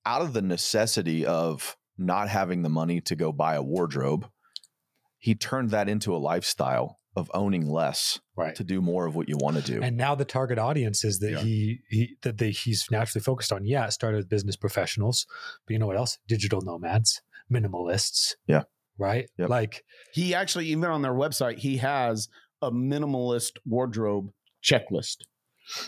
out 0.06 0.22
of 0.22 0.32
the 0.32 0.42
necessity 0.42 1.24
of 1.26 1.76
not 1.96 2.28
having 2.28 2.62
the 2.62 2.68
money 2.68 3.00
to 3.02 3.14
go 3.16 3.32
buy 3.32 3.54
a 3.54 3.62
wardrobe, 3.62 4.28
he 5.18 5.34
turned 5.34 5.70
that 5.70 5.88
into 5.88 6.14
a 6.14 6.18
lifestyle 6.18 6.98
of 7.16 7.30
owning 7.32 7.68
less 7.68 8.18
Right. 8.36 8.56
to 8.56 8.64
do 8.64 8.80
more 8.82 9.06
of 9.06 9.14
what 9.14 9.28
you 9.28 9.36
want 9.38 9.56
to 9.56 9.62
do. 9.62 9.80
And 9.80 9.96
now 9.96 10.16
the 10.16 10.24
target 10.24 10.58
audience 10.58 11.04
is 11.04 11.20
that 11.20 11.30
Yeah. 11.30 11.38
he 11.38 11.80
he 11.88 12.16
that 12.22 12.38
they, 12.38 12.50
he's 12.50 12.86
naturally 12.90 13.22
focused 13.22 13.52
on. 13.52 13.64
Yeah, 13.64 13.88
started 13.90 14.16
with 14.16 14.28
business 14.28 14.56
professionals, 14.56 15.24
but 15.66 15.72
you 15.74 15.78
know 15.78 15.86
what 15.86 15.96
else? 15.96 16.18
Digital 16.26 16.60
nomads, 16.62 17.22
minimalists. 17.52 18.34
Yeah. 18.46 18.64
Right. 18.98 19.28
Yep. 19.38 19.48
Like 19.48 19.84
He 20.12 20.34
actually, 20.34 20.66
even 20.66 20.84
on 20.84 21.02
their 21.02 21.14
website, 21.14 21.58
he 21.58 21.78
has 21.78 22.28
a 22.62 22.70
minimalist 22.70 23.52
wardrobe 23.66 24.30
checklist. 24.62 25.18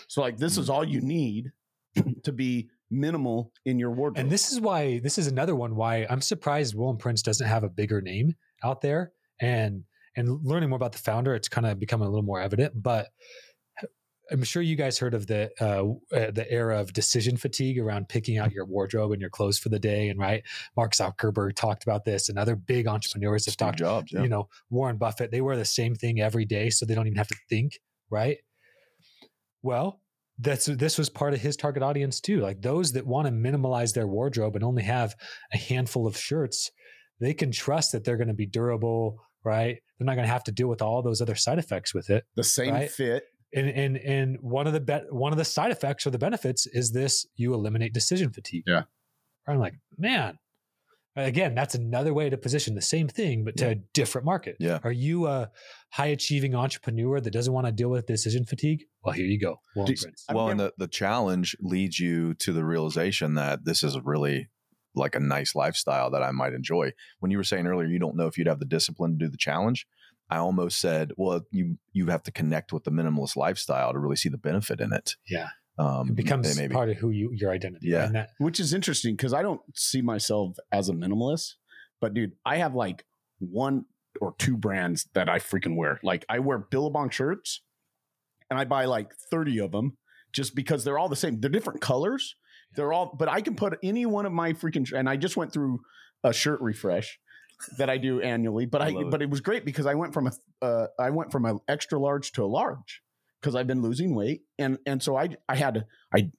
So, 0.09 0.21
like, 0.21 0.39
this 0.39 0.59
is 0.59 0.69
mm. 0.69 0.73
all 0.73 0.85
you 0.85 1.01
need 1.01 1.53
to 2.25 2.33
be 2.33 2.69
minimal 2.91 3.53
in 3.65 3.79
your 3.79 3.91
wardrobe. 3.91 4.19
And 4.19 4.31
this 4.31 4.53
is 4.53 4.61
why 4.61 5.01
this 5.01 5.19
is 5.19 5.27
another 5.27 5.55
one 5.55 5.77
why 5.77 6.07
I'm 6.09 6.21
surprised 6.21 6.75
Woolen 6.75 6.97
Prince 6.97 7.23
doesn't 7.23 7.47
have 7.47 7.65
a 7.65 7.69
bigger 7.69 8.01
name 8.01 8.35
out 8.63 8.81
there 8.81 9.13
and 9.41 9.85
and 10.17 10.41
learning 10.43 10.71
more 10.71 10.77
about 10.77 10.93
the 10.93 10.99
founder, 10.99 11.35
it's 11.35 11.49
kind 11.49 11.67
of 11.67 11.79
becoming 11.79 12.07
a 12.07 12.11
little 12.11 12.25
more 12.25 12.41
evident. 12.41 12.83
But 12.83 13.09
I'm 14.31 14.43
sure 14.43 14.63
you 14.63 14.77
guys 14.77 14.99
heard 14.99 15.15
of 15.15 15.27
the 15.27 15.51
uh, 15.61 16.15
uh, 16.17 16.31
the 16.33 16.47
era 16.51 16.81
of 16.81 16.93
decision 16.93 17.37
fatigue 17.37 17.79
around 17.79 18.09
picking 18.09 18.39
out 18.39 18.53
your 18.53 18.65
wardrobe 18.65 19.13
and 19.13 19.21
your 19.21 19.31
clothes 19.31 19.59
for 19.59 19.69
the 19.69 19.79
day. 19.79 20.09
And 20.09 20.19
right, 20.19 20.43
Mark 20.77 20.93
Zuckerberg 20.95 21.55
talked 21.55 21.85
about 21.85 22.05
this, 22.05 22.29
and 22.29 22.39
other 22.39 22.57
big 22.57 22.89
entrepreneurs 22.89 23.45
have 23.47 23.53
Steve 23.53 23.67
talked. 23.67 23.79
Jobs. 23.79 24.13
Yeah. 24.13 24.23
You 24.23 24.29
know, 24.29 24.49
Warren 24.71 24.97
Buffett, 24.97 25.31
they 25.31 25.41
wear 25.41 25.57
the 25.57 25.65
same 25.65 25.95
thing 25.95 26.21
every 26.21 26.45
day, 26.45 26.71
so 26.71 26.85
they 26.87 26.95
don't 26.95 27.07
even 27.07 27.19
have 27.19 27.29
to 27.29 27.37
think. 27.49 27.79
Right. 28.11 28.39
Well, 29.63 30.01
that's 30.39 30.67
this 30.67 30.99
was 30.99 31.09
part 31.09 31.33
of 31.35 31.41
his 31.41 31.57
target 31.57 31.83
audience 31.83 32.21
too. 32.21 32.41
Like 32.41 32.61
those 32.61 32.93
that 32.93 33.07
want 33.07 33.27
to 33.27 33.33
minimalize 33.33 33.95
their 33.95 34.07
wardrobe 34.07 34.55
and 34.55 34.65
only 34.65 34.83
have 34.83 35.15
a 35.53 35.57
handful 35.57 36.07
of 36.07 36.17
shirts, 36.17 36.71
they 37.21 37.33
can 37.35 37.51
trust 37.53 37.93
that 37.93 38.05
they're 38.05 38.17
going 38.19 38.29
to 38.29 38.35
be 38.35 38.47
durable. 38.47 39.19
Right. 39.45 39.79
They're 39.99 40.05
not 40.07 40.17
going 40.17 40.27
to 40.27 40.33
have 40.33 40.45
to 40.45 40.53
deal 40.53 40.69
with 40.69 40.83
all 40.83 41.01
those 41.03 41.23
other 41.23 41.37
side 41.37 41.59
effects 41.59 41.95
with 41.95 42.11
it 42.11 42.25
The 42.35 42.43
same 42.45 42.75
Right. 42.75 42.91
fit. 42.91 43.23
And 43.55 43.69
and 43.69 43.97
and 43.99 44.39
one 44.41 44.67
of 44.67 44.73
the 44.73 44.81
be- 44.81 45.07
one 45.11 45.33
of 45.33 45.39
the 45.39 45.45
side 45.45 45.71
effects 45.71 46.07
or 46.07 46.11
the 46.11 46.19
benefits 46.19 46.67
is 46.67 46.93
this 46.93 47.27
you 47.37 47.55
eliminate 47.55 47.93
decision 47.93 48.31
fatigue 48.31 48.65
Yeah. 48.67 48.83
i'm 49.47 49.59
like 49.59 49.75
man 49.99 50.39
again 51.15 51.55
that's 51.55 51.75
another 51.75 52.13
way 52.13 52.29
to 52.29 52.37
position 52.37 52.75
the 52.75 52.83
same 52.83 53.09
thing 53.09 53.45
but 53.45 53.57
to 53.59 53.69
a 53.71 53.75
different 53.95 54.25
market 54.25 54.57
Yeah. 54.61 54.81
are 54.85 54.93
you 54.93 55.27
a 55.27 55.51
high 55.91 56.07
achieving 56.09 56.55
entrepreneur 56.55 57.21
that 57.21 57.31
doesn't 57.31 57.53
want 57.53 57.67
to 57.67 57.73
deal 57.73 57.89
with 57.89 58.07
decision 58.07 58.45
fatigue 58.45 58.85
well 59.03 59.15
here 59.15 59.25
you 59.27 59.39
go 59.41 59.61
Warren 59.75 59.95
Dude, 59.95 60.15
well, 60.33 60.49
and 60.49 60.61
the, 60.61 60.73
the 60.77 60.89
challenge 60.89 61.57
leads 61.61 61.99
you 61.99 62.35
to 62.35 62.53
the 62.53 62.65
realization 62.65 63.35
that 63.35 63.65
this 63.65 63.83
is 63.83 63.97
really 64.05 64.49
like 64.95 65.15
a 65.15 65.21
nice 65.21 65.55
lifestyle 65.55 66.11
that 66.11 66.23
I 66.23 66.31
might 66.31 66.55
enjoy. 66.55 66.91
When 67.19 67.31
you 67.31 67.37
were 67.37 67.45
saying 67.45 67.67
earlier, 67.67 67.87
you 67.87 67.99
don't 67.99 68.17
know 68.17 68.29
if 68.29 68.39
you'd 68.39 68.47
have 68.47 68.61
the 68.61 68.65
discipline 68.65 69.11
to 69.19 69.27
do 69.27 69.31
the 69.31 69.37
challenge. 69.37 69.87
I 70.29 70.39
almost 70.39 70.81
said, 70.81 71.13
well, 71.17 71.43
you 71.51 71.79
you 71.93 72.07
have 72.09 72.23
to 72.25 72.33
connect 72.33 72.73
with 72.73 72.85
the 72.85 72.91
minimalist 72.91 73.37
lifestyle 73.37 73.93
to 73.93 73.99
really 73.99 74.17
see 74.17 74.29
the 74.29 74.39
benefit 74.39 74.81
in 74.81 74.93
it. 74.93 75.15
yeah 75.29 75.49
Um, 75.79 76.09
it 76.11 76.17
becomes 76.17 76.57
maybe. 76.59 76.75
part 76.75 76.91
of 76.91 76.97
who 76.97 77.11
you 77.11 77.31
your 77.33 77.51
identity 77.53 77.89
Yeah. 77.89 78.07
that 78.13 78.31
which 78.39 78.59
is 78.61 78.73
interesting 78.75 79.15
because 79.17 79.33
I 79.33 79.43
don't 79.43 79.61
see 79.75 80.03
myself 80.03 80.57
as 80.73 80.89
a 80.89 80.93
minimalist. 80.93 81.55
But 82.01 82.13
dude, 82.15 82.33
I 82.45 82.57
have 82.57 82.75
like 82.75 83.05
one 83.39 83.85
or 84.21 84.35
two 84.39 84.57
brands 84.57 85.09
that 85.15 85.29
I 85.29 85.39
freaking 85.39 85.77
wear. 85.77 86.01
Like 86.03 86.25
I 86.29 86.39
wear 86.41 86.59
Billabong 86.59 87.11
shirts, 87.11 87.63
and 88.51 88.59
I 88.59 88.65
buy 88.65 88.85
like 88.87 89.15
thirty 89.31 89.59
of 89.61 89.73
them 89.73 89.97
just 90.33 90.55
because 90.55 90.85
they're 90.85 90.99
all 90.99 91.09
the 91.09 91.17
same. 91.17 91.41
They're 91.41 91.51
different 91.51 91.81
colors. 91.81 92.35
They're 92.75 92.93
all, 92.93 93.15
but 93.19 93.29
I 93.29 93.41
can 93.41 93.55
put 93.55 93.79
any 93.83 94.05
one 94.07 94.27
of 94.27 94.33
my 94.33 94.53
freaking. 94.53 94.91
And 94.93 95.09
I 95.09 95.17
just 95.17 95.37
went 95.37 95.53
through 95.53 95.81
a 96.25 96.33
shirt 96.33 96.61
refresh 96.61 97.19
that 97.79 97.91
I 97.91 97.99
do 97.99 98.21
annually. 98.21 98.67
But 98.67 98.83
I 98.83 98.87
I, 98.87 98.91
love 98.91 99.03
it. 99.03 99.11
but 99.11 99.23
it 99.23 99.31
was 99.31 99.41
great 99.41 99.65
because 99.65 99.87
I 99.87 99.95
went 99.95 100.15
from 100.15 100.27
a 100.29 100.33
uh, 100.65 100.87
I 100.99 101.11
went 101.11 101.33
from 101.33 101.45
an 101.45 101.59
extra 101.69 101.99
large 101.99 102.33
to 102.33 102.45
a 102.45 102.47
large 102.47 103.03
because 103.41 103.55
I've 103.55 103.67
been 103.67 103.83
losing 103.83 104.15
weight, 104.15 104.43
and 104.59 104.79
and 104.87 105.03
so 105.03 105.17
I 105.17 105.31
I 105.49 105.57
had 105.57 105.87
I 106.15 106.31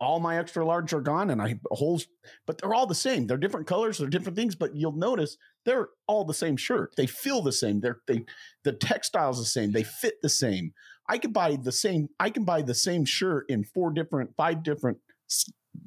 all 0.00 0.20
my 0.20 0.38
extra 0.38 0.64
large 0.64 0.92
are 0.92 1.00
gone 1.00 1.30
and 1.30 1.42
I 1.42 1.58
holes, 1.70 2.06
but 2.46 2.58
they're 2.58 2.74
all 2.74 2.86
the 2.86 2.94
same. 2.94 3.26
They're 3.26 3.36
different 3.36 3.66
colors, 3.66 3.98
they're 3.98 4.08
different 4.08 4.36
things, 4.36 4.54
but 4.54 4.76
you'll 4.76 4.92
notice 4.92 5.36
they're 5.64 5.88
all 6.06 6.24
the 6.24 6.34
same 6.34 6.56
shirt. 6.56 6.94
They 6.96 7.06
feel 7.06 7.42
the 7.42 7.52
same. 7.52 7.80
They're 7.80 8.00
they 8.06 8.24
the 8.64 8.72
textile's 8.72 9.38
the 9.38 9.44
same. 9.44 9.72
They 9.72 9.82
fit 9.82 10.22
the 10.22 10.28
same. 10.28 10.72
I 11.08 11.18
could 11.18 11.32
buy 11.32 11.56
the 11.56 11.72
same. 11.72 12.08
I 12.20 12.30
can 12.30 12.44
buy 12.44 12.62
the 12.62 12.74
same 12.74 13.04
shirt 13.04 13.46
in 13.48 13.64
four 13.64 13.90
different, 13.90 14.36
five 14.36 14.62
different 14.62 14.98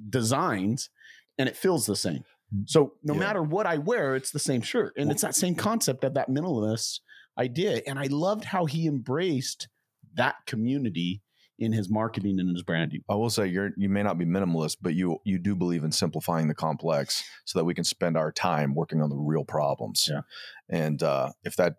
designs, 0.09 0.89
and 1.37 1.47
it 1.47 1.55
feels 1.55 1.85
the 1.85 1.95
same. 1.95 2.23
So 2.65 2.93
no 3.03 3.13
Yeah. 3.13 3.19
matter 3.19 3.43
what 3.43 3.65
I 3.65 3.77
wear, 3.77 4.15
it's 4.15 4.31
the 4.31 4.39
same 4.39 4.61
shirt, 4.61 4.93
and 4.97 5.09
it's 5.11 5.21
that 5.21 5.35
same 5.35 5.55
concept 5.55 6.03
of 6.03 6.13
that 6.15 6.29
minimalist 6.29 6.99
idea. 7.37 7.81
And 7.87 7.97
I 7.97 8.07
loved 8.07 8.45
how 8.45 8.65
he 8.65 8.87
embraced 8.87 9.67
that 10.15 10.35
community 10.45 11.21
in 11.57 11.71
his 11.71 11.89
marketing 11.89 12.39
and 12.39 12.49
his 12.49 12.63
branding. 12.63 13.01
I 13.09 13.15
will 13.15 13.29
say 13.29 13.47
you're 13.47 13.71
you 13.77 13.87
may 13.87 14.03
not 14.03 14.17
be 14.17 14.25
minimalist, 14.25 14.77
but 14.81 14.95
you 14.95 15.19
you 15.23 15.37
do 15.37 15.55
believe 15.55 15.83
in 15.83 15.91
simplifying 15.91 16.47
the 16.47 16.55
complex 16.55 17.23
so 17.45 17.59
that 17.59 17.65
we 17.65 17.73
can 17.73 17.83
spend 17.83 18.17
our 18.17 18.31
time 18.31 18.73
working 18.73 19.01
on 19.01 19.09
the 19.09 19.15
real 19.15 19.45
problems. 19.45 20.09
Yeah. 20.11 20.21
And 20.69 21.01
uh, 21.03 21.31
if 21.43 21.55
that 21.57 21.75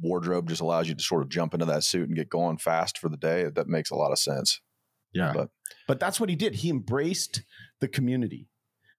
wardrobe 0.00 0.48
just 0.48 0.60
allows 0.60 0.88
you 0.88 0.94
to 0.94 1.02
sort 1.02 1.22
of 1.22 1.28
jump 1.28 1.52
into 1.54 1.66
that 1.66 1.84
suit 1.84 2.08
and 2.08 2.16
get 2.16 2.28
going 2.28 2.58
fast 2.58 2.96
for 2.98 3.08
the 3.08 3.16
day, 3.16 3.44
that 3.54 3.66
makes 3.68 3.90
a 3.90 3.96
lot 3.96 4.12
of 4.12 4.18
sense. 4.18 4.60
Yeah. 5.12 5.32
But 5.34 5.50
But 5.86 6.00
that's 6.00 6.18
what 6.18 6.28
he 6.30 6.36
did. 6.36 6.56
He 6.56 6.70
embraced 6.70 7.42
the 7.80 7.88
community, 7.88 8.48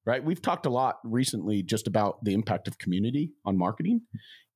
right? 0.06 0.24
We've 0.24 0.42
talked 0.42 0.66
a 0.66 0.70
lot 0.70 1.00
recently 1.04 1.64
just 1.64 1.88
about 1.88 2.24
the 2.24 2.34
impact 2.34 2.68
of 2.68 2.78
community 2.78 3.32
on 3.44 3.58
marketing 3.58 4.02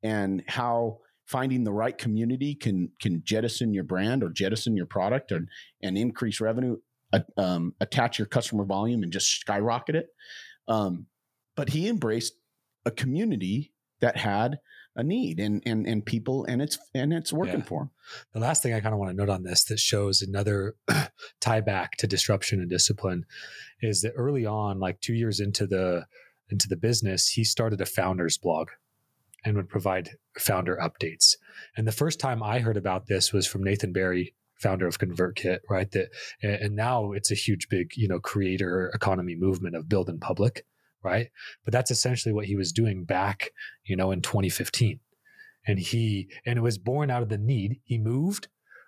and 0.04 0.44
how 0.48 1.00
finding 1.26 1.64
the 1.64 1.72
right 1.72 1.98
community 1.98 2.56
can 2.56 2.92
can 3.00 3.22
jettison 3.24 3.74
your 3.74 3.84
brand 3.84 4.24
or 4.24 4.30
jettison 4.30 4.76
your 4.76 4.86
product 4.86 5.32
and 5.32 5.48
and 5.84 5.98
increase 5.98 6.42
revenue, 6.42 6.78
uh, 7.14 7.20
um, 7.38 7.74
attach 7.80 8.18
your 8.18 8.28
customer 8.28 8.66
volume 8.66 9.04
and 9.04 9.14
just 9.14 9.40
skyrocket 9.40 9.96
it. 9.96 10.08
Um, 10.68 11.08
but 11.56 11.70
he 11.70 11.88
embraced 11.88 12.34
a 12.86 12.92
community 12.92 13.74
that 14.02 14.18
had 14.18 14.60
a 14.96 15.04
need 15.04 15.40
and 15.40 15.62
and 15.66 15.86
and 15.88 16.06
people 16.06 16.46
and 16.46 16.62
it's 16.62 16.78
and 16.94 17.14
it's 17.14 17.32
working 17.32 17.60
Yeah. 17.60 17.66
for 17.66 17.82
him. 17.84 17.90
the 18.34 18.40
last 18.40 18.64
thing 18.64 18.74
I 18.74 18.80
kind 18.80 18.94
of 18.94 19.00
want 19.00 19.12
to 19.12 19.16
note 19.18 19.30
on 19.30 19.44
this 19.44 19.64
that 19.66 19.80
shows 19.80 20.22
another 20.22 20.76
tie 21.40 21.62
back 21.62 21.96
to 21.98 22.08
disruption 22.08 22.60
and 22.60 22.70
discipline 22.70 23.26
is 23.82 24.02
that 24.02 24.14
early 24.16 24.46
on, 24.46 24.80
like 24.80 25.00
two 25.00 25.14
years 25.14 25.40
into 25.40 25.68
the 25.68 26.06
into 26.50 26.68
the 26.68 26.76
business, 26.76 27.30
he 27.30 27.44
started 27.44 27.80
a 27.80 27.86
founders 27.86 28.38
blog 28.38 28.70
and 29.46 29.56
would 29.56 29.70
provide 29.70 30.10
founder 30.38 30.78
updates. 30.82 31.36
And 31.78 31.88
the 31.88 31.92
first 31.94 32.20
time 32.20 32.42
I 32.44 32.60
heard 32.60 32.76
about 32.78 33.06
this 33.08 33.32
was 33.32 33.48
from 33.48 33.64
Nathan 33.64 33.94
Barry, 33.94 34.34
founder 34.56 34.88
of 34.88 34.98
ConvertKit, 34.98 35.60
right? 35.70 35.90
That 35.92 36.10
and 36.42 36.76
now 36.76 37.12
it's 37.14 37.32
a 37.32 37.36
huge, 37.36 37.70
big, 37.70 37.92
you 37.96 38.08
know, 38.08 38.20
creator 38.20 38.92
economy 38.94 39.36
movement 39.36 39.76
of 39.76 39.88
build 39.88 40.10
in 40.10 40.20
public, 40.20 40.66
right? 41.04 41.30
But 41.66 41.72
that's 41.72 41.92
essentially 41.92 42.34
what 42.34 42.46
he 42.46 42.56
was 42.56 42.72
doing 42.72 43.04
back, 43.04 43.52
you 43.86 43.96
know, 43.96 44.12
in 44.12 44.22
2015 44.22 45.00
and 45.68 45.80
he 45.80 46.30
and 46.46 46.58
it 46.58 46.62
was 46.62 46.78
born 46.78 47.12
out 47.12 47.22
of 47.22 47.30
the 47.30 47.38
need 47.38 47.80
he 47.84 47.98
moved 47.98 48.48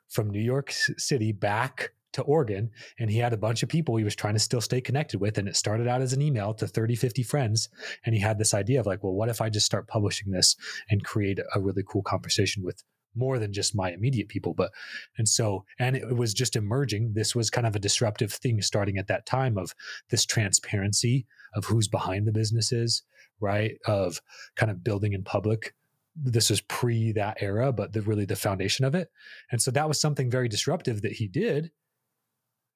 from 0.09 0.29
new 0.29 0.41
york 0.41 0.71
city 0.71 1.31
back 1.31 1.91
to 2.13 2.21
oregon 2.23 2.69
and 2.99 3.09
he 3.09 3.19
had 3.19 3.33
a 3.33 3.37
bunch 3.37 3.63
of 3.63 3.69
people 3.69 3.95
he 3.95 4.03
was 4.03 4.15
trying 4.15 4.33
to 4.33 4.39
still 4.39 4.61
stay 4.61 4.81
connected 4.81 5.19
with 5.19 5.37
and 5.37 5.47
it 5.47 5.55
started 5.55 5.87
out 5.87 6.01
as 6.01 6.11
an 6.11 6.21
email 6.21 6.53
to 6.53 6.67
30 6.67 6.95
50 6.95 7.23
friends 7.23 7.69
and 8.05 8.15
he 8.15 8.21
had 8.21 8.37
this 8.37 8.53
idea 8.53 8.79
of 8.79 8.85
like 8.85 9.03
well 9.03 9.13
what 9.13 9.29
if 9.29 9.41
i 9.41 9.49
just 9.49 9.65
start 9.65 9.87
publishing 9.87 10.31
this 10.31 10.55
and 10.89 11.03
create 11.03 11.39
a 11.53 11.61
really 11.61 11.83
cool 11.87 12.03
conversation 12.03 12.63
with 12.63 12.83
more 13.15 13.39
than 13.39 13.51
just 13.53 13.75
my 13.75 13.91
immediate 13.91 14.27
people 14.29 14.53
but 14.53 14.71
and 15.17 15.27
so 15.27 15.65
and 15.79 15.95
it 15.95 16.15
was 16.15 16.33
just 16.33 16.55
emerging 16.55 17.13
this 17.13 17.35
was 17.35 17.49
kind 17.49 17.67
of 17.67 17.75
a 17.75 17.79
disruptive 17.79 18.31
thing 18.31 18.61
starting 18.61 18.97
at 18.97 19.07
that 19.07 19.25
time 19.25 19.57
of 19.57 19.73
this 20.09 20.25
transparency 20.25 21.25
of 21.53 21.65
who's 21.65 21.87
behind 21.87 22.25
the 22.27 22.31
businesses 22.31 23.03
right 23.39 23.77
of 23.85 24.21
kind 24.55 24.71
of 24.71 24.83
building 24.83 25.13
in 25.13 25.23
public 25.23 25.73
this 26.13 26.49
was 26.49 26.59
pre 26.59 27.13
that 27.13 27.37
era, 27.41 27.71
but 27.71 27.93
the 27.93 28.01
really 28.01 28.25
the 28.25 28.35
foundation 28.35 28.83
of 28.83 28.93
it. 28.95 29.09
And 29.49 29.61
so 29.61 29.71
that 29.71 29.87
was 29.87 29.97
something 29.99 30.29
very 30.29 30.49
disruptive 30.49 31.01
that 31.03 31.13
he 31.13 31.27
did. 31.29 31.71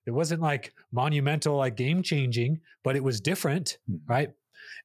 It 0.06 0.12
wasn't 0.12 0.42
like 0.42 0.74
monumental, 0.92 1.58
like 1.58 1.76
game 1.76 2.02
changing, 2.02 2.62
but 2.82 2.96
it 2.96 3.04
was 3.04 3.20
different, 3.20 3.78
Mhm. 3.90 4.00
right? 4.08 4.30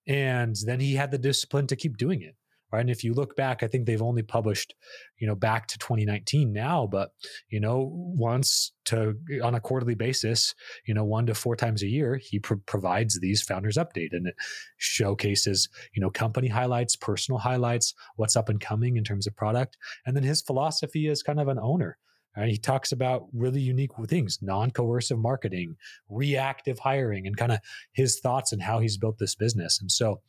And 0.07 0.57
then 0.65 0.81
he 0.81 0.95
had 0.95 1.11
the 1.11 1.19
discipline 1.19 1.69
to 1.69 1.77
keep 1.77 1.97
doing 1.97 2.23
it. 2.23 2.35
Right. 2.73 2.81
And 2.81 2.91
if 2.91 3.03
you 3.03 3.15
look 3.15 3.35
back, 3.35 3.65
I 3.65 3.67
think 3.67 3.87
they've 3.87 4.01
only 4.01 4.23
published, 4.23 4.75
you 5.19 5.27
know, 5.27 5.35
back 5.35 5.67
to 5.69 5.79
2019 5.79 6.53
now, 6.53 6.87
but 6.87 7.11
you 7.49 7.59
know, 7.59 7.91
once 7.93 8.73
to 8.85 9.17
on 9.43 9.57
a 9.57 9.61
quarterly 9.61 9.97
basis, 9.97 10.55
you 10.87 10.95
know, 10.95 11.05
one 11.05 11.27
to 11.27 11.35
four 11.35 11.57
times 11.57 11.83
a 11.83 11.89
year, 11.89 12.17
he 12.17 12.39
pro- 12.39 12.59
provides 12.67 13.19
these 13.19 13.43
founders 13.43 13.77
update 13.77 14.13
and 14.13 14.29
it 14.29 14.35
showcases, 14.77 15.69
you 15.95 16.01
know, 16.01 16.11
company 16.11 16.47
highlights, 16.47 16.95
personal 16.95 17.41
highlights, 17.41 17.93
what's 18.15 18.37
up 18.37 18.49
and 18.49 18.61
coming 18.61 18.97
in 18.97 19.03
terms 19.03 19.27
of 19.27 19.35
product. 19.35 19.77
And 20.07 20.17
then 20.17 20.23
his 20.23 20.41
philosophy 20.41 21.09
is 21.09 21.25
kind 21.25 21.41
of 21.41 21.49
an 21.49 21.59
owner. 21.59 21.99
Right? 22.37 22.51
He 22.51 22.59
talks 22.59 22.93
about 22.93 23.27
really 23.33 23.61
unique 23.61 23.91
things, 24.07 24.39
non-coercive 24.41 25.19
marketing, 25.19 25.75
reactive 26.09 26.79
hiring, 26.79 27.27
and 27.27 27.37
kind 27.37 27.51
of 27.51 27.59
his 27.93 28.21
thoughts 28.21 28.53
and 28.53 28.63
how 28.63 28.79
he's 28.79 28.97
built 28.97 29.19
this 29.19 29.35
business. 29.35 29.81
And 29.81 29.91
so 29.91 30.21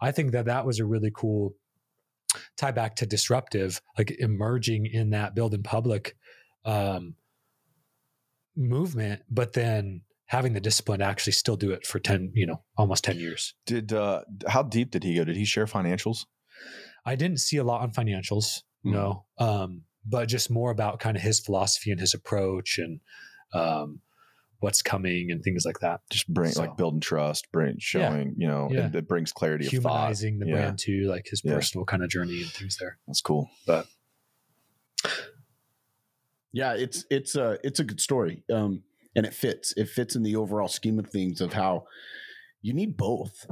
I 0.00 0.10
think 0.10 0.32
that 0.32 0.46
that 0.46 0.66
was 0.66 0.80
a 0.80 0.84
really 0.84 1.12
cool 1.14 1.54
tie 2.56 2.70
back 2.72 2.96
to 2.96 3.06
disruptive, 3.06 3.80
like 3.98 4.10
emerging 4.18 4.86
in 4.86 5.10
that 5.10 5.34
build 5.34 5.54
in 5.54 5.62
public 5.62 6.16
um, 6.64 7.14
movement, 8.56 9.22
but 9.30 9.52
then 9.52 10.02
having 10.26 10.52
the 10.54 10.60
discipline 10.60 10.98
to 11.00 11.04
actually 11.04 11.32
still 11.32 11.56
do 11.56 11.70
it 11.70 11.86
for 11.86 11.98
10, 11.98 12.32
you 12.34 12.46
know, 12.46 12.62
almost 12.76 13.04
10 13.04 13.18
years. 13.18 13.54
did 13.64 13.92
uh, 13.92 14.22
how 14.48 14.62
deep 14.62 14.90
did 14.90 15.04
he 15.04 15.14
go? 15.14 15.24
Did 15.24 15.36
he 15.36 15.44
share 15.44 15.66
financials? 15.66 16.26
I 17.04 17.14
didn't 17.14 17.38
see 17.38 17.58
a 17.58 17.64
lot 17.64 17.82
on 17.82 17.92
financials, 17.92 18.62
Mhm. 18.84 18.92
no, 18.92 19.24
um, 19.38 19.82
but 20.04 20.26
just 20.28 20.50
more 20.50 20.70
about 20.70 20.98
kind 20.98 21.16
of 21.16 21.22
his 21.22 21.38
philosophy 21.40 21.90
and 21.92 22.00
his 22.00 22.14
approach 22.14 22.78
and 22.78 23.00
um, 23.52 24.00
what's 24.60 24.82
coming 24.82 25.30
and 25.30 25.42
things 25.42 25.64
like 25.66 25.80
that. 25.80 26.00
Just 26.10 26.28
bring 26.32 26.52
So- 26.52 26.62
like 26.62 26.76
building 26.76 27.00
trust, 27.00 27.50
bring 27.52 27.76
showing 27.78 28.34
you 28.38 28.48
know 28.48 28.68
Yeah. 28.72 28.86
it, 28.88 28.94
it 28.94 29.08
brings 29.08 29.32
clarity 29.32 29.66
of 29.66 29.72
thought. 29.82 29.92
Humanizing 29.98 30.38
the 30.38 30.46
Yeah. 30.46 30.52
brand 30.54 30.78
too, 30.78 31.02
like 31.08 31.26
his 31.28 31.42
Yeah. 31.44 31.54
personal 31.54 31.84
kind 31.84 32.02
of 32.02 32.08
journey 32.10 32.40
and 32.42 32.50
things 32.50 32.76
there. 32.78 32.98
That's 33.06 33.20
cool. 33.20 33.50
But 33.66 33.86
Yeah, 36.52 36.74
it's 36.74 37.04
it's 37.10 37.34
a 37.34 37.58
it's 37.62 37.80
a 37.80 37.84
good 37.84 38.00
story, 38.00 38.42
um, 38.52 38.82
and 39.14 39.26
it 39.26 39.34
fits. 39.34 39.74
It 39.76 39.88
fits 39.88 40.16
in 40.16 40.22
the 40.22 40.36
overall 40.36 40.68
scheme 40.68 40.98
of 40.98 41.08
things 41.10 41.40
of 41.40 41.52
how 41.52 41.86
you 42.62 42.72
need 42.72 42.96
both. 42.96 43.46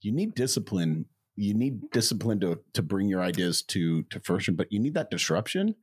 You 0.00 0.12
need 0.12 0.34
discipline. 0.34 1.06
You 1.34 1.54
need 1.54 1.90
discipline 1.90 2.38
to 2.40 2.60
to 2.74 2.82
bring 2.82 3.08
your 3.08 3.20
ideas 3.20 3.62
to 3.64 4.04
to 4.04 4.20
fruition, 4.20 4.54
but 4.54 4.70
you 4.70 4.78
need 4.78 4.94
that 4.94 5.10
disruption 5.10 5.74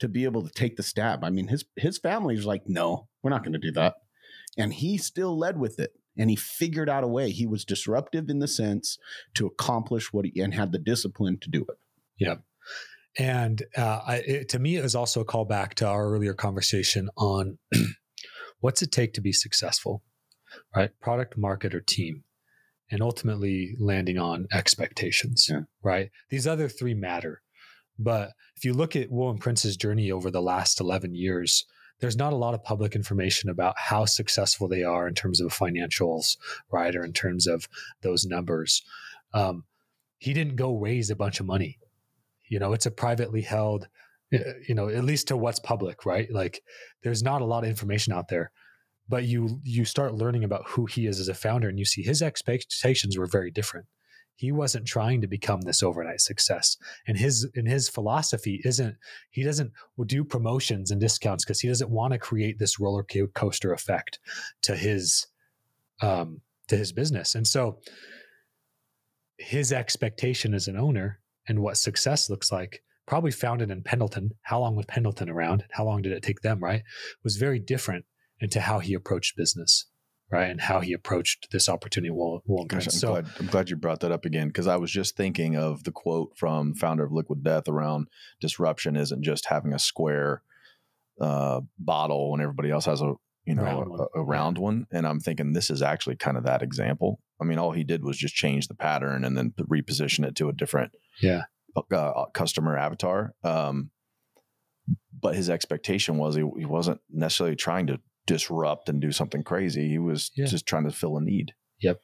to 0.00 0.08
be 0.08 0.24
able 0.24 0.42
to 0.42 0.50
take 0.52 0.76
the 0.76 0.82
stab. 0.82 1.22
I 1.22 1.30
mean, 1.30 1.48
his 1.48 1.64
his 1.76 1.98
family's 1.98 2.44
like, 2.44 2.62
no, 2.68 3.08
we're 3.22 3.30
not 3.30 3.44
going 3.44 3.52
to 3.52 3.58
do 3.58 3.72
that, 3.72 3.94
and 4.58 4.74
he 4.74 4.98
still 4.98 5.38
led 5.38 5.58
with 5.58 5.78
it, 5.78 5.92
and 6.16 6.28
he 6.28 6.36
figured 6.36 6.88
out 6.90 7.04
a 7.04 7.08
way. 7.08 7.30
He 7.30 7.46
was 7.46 7.64
disruptive 7.64 8.28
in 8.28 8.40
the 8.40 8.48
sense 8.48 8.98
to 9.34 9.46
accomplish 9.46 10.12
what 10.12 10.26
he 10.26 10.40
and 10.40 10.52
had 10.52 10.72
the 10.72 10.78
discipline 10.78 11.38
to 11.40 11.48
do 11.48 11.62
it. 11.62 11.76
Yeah. 12.18 12.34
And 13.18 13.62
uh, 13.76 14.00
I, 14.06 14.16
it, 14.16 14.48
to 14.50 14.58
me, 14.58 14.76
it 14.76 14.82
was 14.82 14.94
also 14.94 15.20
a 15.20 15.24
callback 15.24 15.74
to 15.74 15.86
our 15.86 16.12
earlier 16.12 16.34
conversation 16.34 17.08
on 17.16 17.58
what's 18.60 18.82
it 18.82 18.92
take 18.92 19.12
to 19.14 19.20
be 19.20 19.32
successful, 19.32 20.02
right? 20.76 20.90
Product, 21.00 21.36
market, 21.38 21.74
or 21.74 21.80
team, 21.80 22.24
and 22.90 23.02
ultimately 23.02 23.74
landing 23.78 24.18
on 24.18 24.46
expectations, 24.52 25.48
Yeah. 25.50 25.62
right? 25.82 26.10
These 26.30 26.46
other 26.46 26.68
three 26.68 26.94
matter. 26.94 27.42
But 27.98 28.30
if 28.56 28.64
you 28.64 28.72
look 28.74 28.94
at 28.94 29.10
Woolen 29.10 29.38
Prince's 29.38 29.76
journey 29.76 30.10
over 30.12 30.30
the 30.30 30.42
last 30.42 30.80
11 30.80 31.14
years, 31.14 31.64
there's 32.00 32.16
not 32.16 32.32
a 32.32 32.36
lot 32.36 32.54
of 32.54 32.62
public 32.62 32.94
information 32.94 33.50
about 33.50 33.74
how 33.76 34.04
successful 34.04 34.68
they 34.68 34.82
are 34.82 35.08
in 35.08 35.14
terms 35.14 35.40
of 35.40 35.52
financials, 35.52 36.36
right? 36.70 36.94
Or 36.94 37.04
in 37.04 37.12
terms 37.12 37.46
of 37.46 37.68
those 38.02 38.24
numbers. 38.24 38.82
Um, 39.34 39.64
he 40.18 40.32
didn't 40.32 40.56
go 40.56 40.76
raise 40.76 41.10
a 41.10 41.16
bunch 41.16 41.40
of 41.40 41.46
money 41.46 41.78
you 42.48 42.58
know 42.58 42.72
it's 42.72 42.86
a 42.86 42.90
privately 42.90 43.42
held 43.42 43.88
uh, 44.34 44.38
you 44.66 44.74
know 44.74 44.88
at 44.88 45.04
least 45.04 45.28
to 45.28 45.36
what's 45.36 45.58
public 45.58 46.04
right 46.04 46.30
like 46.32 46.62
there's 47.02 47.22
not 47.22 47.42
a 47.42 47.44
lot 47.44 47.64
of 47.64 47.70
information 47.70 48.12
out 48.12 48.28
there 48.28 48.50
but 49.08 49.24
you 49.24 49.60
you 49.62 49.84
start 49.84 50.14
learning 50.14 50.44
about 50.44 50.66
who 50.66 50.86
he 50.86 51.06
is 51.06 51.20
as 51.20 51.28
a 51.28 51.34
founder 51.34 51.68
and 51.68 51.78
you 51.78 51.84
see 51.84 52.02
his 52.02 52.22
expectations 52.22 53.16
were 53.16 53.26
very 53.26 53.50
different 53.50 53.86
he 54.38 54.52
wasn't 54.52 54.86
trying 54.86 55.20
to 55.20 55.26
become 55.26 55.62
this 55.62 55.82
overnight 55.82 56.20
success. 56.20 56.76
And 57.08 57.18
his 57.18 57.48
and 57.56 57.66
his 57.66 57.88
philosophy 57.88 58.62
isn't 58.64 58.96
he 59.30 59.42
doesn't 59.42 59.72
do 60.06 60.22
promotions 60.22 60.92
and 60.92 61.00
discounts 61.00 61.44
because 61.44 61.58
he 61.60 61.66
doesn't 61.66 61.90
want 61.90 62.12
to 62.12 62.20
create 62.20 62.60
this 62.60 62.78
roller 62.78 63.04
coaster 63.34 63.72
effect 63.72 64.20
to 64.62 64.76
his 64.76 65.26
um 66.00 66.40
to 66.68 66.76
his 66.76 66.92
business. 66.92 67.34
And 67.34 67.48
so 67.48 67.80
his 69.38 69.72
expectation 69.72 70.54
as 70.54 70.68
an 70.68 70.76
owner 70.76 71.18
and 71.48 71.58
what 71.58 71.76
success 71.76 72.30
looks 72.30 72.52
like 72.52 72.84
probably 73.08 73.32
founded 73.32 73.72
in 73.72 73.82
pendleton. 73.82 74.30
How 74.42 74.60
long 74.60 74.76
was 74.76 74.86
pendleton 74.86 75.28
around? 75.28 75.64
How 75.72 75.84
long 75.84 76.00
did 76.00 76.12
it 76.12 76.22
take 76.22 76.42
them 76.42 76.60
right? 76.60 76.84
Was 77.24 77.36
very 77.36 77.58
different 77.58 78.04
into 78.38 78.60
how 78.60 78.78
he 78.78 78.94
approached 78.94 79.36
business 79.36 79.86
right 80.30 80.50
and 80.50 80.60
how 80.60 80.80
he 80.80 80.92
approached 80.92 81.48
this 81.50 81.68
opportunity 81.68 82.10
will 82.10 82.42
will 82.46 82.64
Gosh, 82.64 82.86
I'm, 82.86 82.90
so 82.90 83.08
glad, 83.12 83.26
I'm 83.38 83.46
glad 83.46 83.70
you 83.70 83.76
brought 83.76 84.00
that 84.00 84.12
up 84.12 84.24
again 84.24 84.48
because 84.48 84.66
I 84.66 84.76
was 84.76 84.90
just 84.90 85.16
thinking 85.16 85.56
of 85.56 85.84
the 85.84 85.92
quote 85.92 86.36
from 86.36 86.74
founder 86.74 87.04
of 87.04 87.12
Liquid 87.12 87.42
Death 87.42 87.68
around 87.68 88.08
disruption 88.40 88.96
isn't 88.96 89.22
just 89.22 89.46
having 89.46 89.72
a 89.72 89.78
square 89.78 90.42
uh, 91.20 91.60
bottle 91.78 92.30
when 92.30 92.40
everybody 92.40 92.70
else 92.70 92.84
has 92.84 93.00
a 93.00 93.14
you 93.44 93.54
know 93.54 93.62
Round 93.62 93.90
one. 93.90 94.00
a, 94.00 94.18
a 94.18 94.22
round 94.22 94.58
one, 94.58 94.86
and 94.92 95.06
I'm 95.06 95.20
thinking 95.20 95.52
this 95.52 95.70
is 95.70 95.80
actually 95.80 96.16
kind 96.16 96.36
of 96.36 96.44
that 96.44 96.62
example. 96.62 97.18
I 97.40 97.44
mean, 97.44 97.58
all 97.58 97.72
he 97.72 97.84
did 97.84 98.04
was 98.04 98.18
just 98.18 98.34
change 98.34 98.68
the 98.68 98.74
pattern 98.74 99.24
and 99.24 99.36
then 99.36 99.54
reposition 99.58 100.26
it 100.26 100.36
to 100.36 100.48
a 100.48 100.52
different 100.52 100.92
yeah 101.22 101.42
uh, 101.90 102.26
customer 102.34 102.76
avatar. 102.76 103.34
Um, 103.42 103.90
but 105.20 105.34
his 105.34 105.50
expectation 105.50 106.16
was 106.16 106.36
he, 106.36 106.42
he 106.58 106.64
wasn't 106.64 107.00
necessarily 107.10 107.56
trying 107.56 107.86
to 107.88 108.00
disrupt 108.28 108.88
and 108.88 109.00
do 109.00 109.10
something 109.10 109.42
crazy. 109.42 109.88
He 109.88 109.98
was 109.98 110.30
Yeah. 110.36 110.46
just 110.46 110.66
trying 110.66 110.84
to 110.84 110.92
fill 110.92 111.16
a 111.16 111.20
need. 111.20 111.54
Yep. 111.80 112.00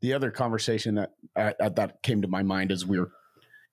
The 0.00 0.12
other 0.14 0.30
conversation 0.30 0.94
that 0.94 1.12
uh, 1.36 1.68
that 1.70 2.02
came 2.02 2.22
to 2.22 2.28
my 2.28 2.42
mind 2.42 2.70
as 2.72 2.86
we 2.86 2.98
are 2.98 3.10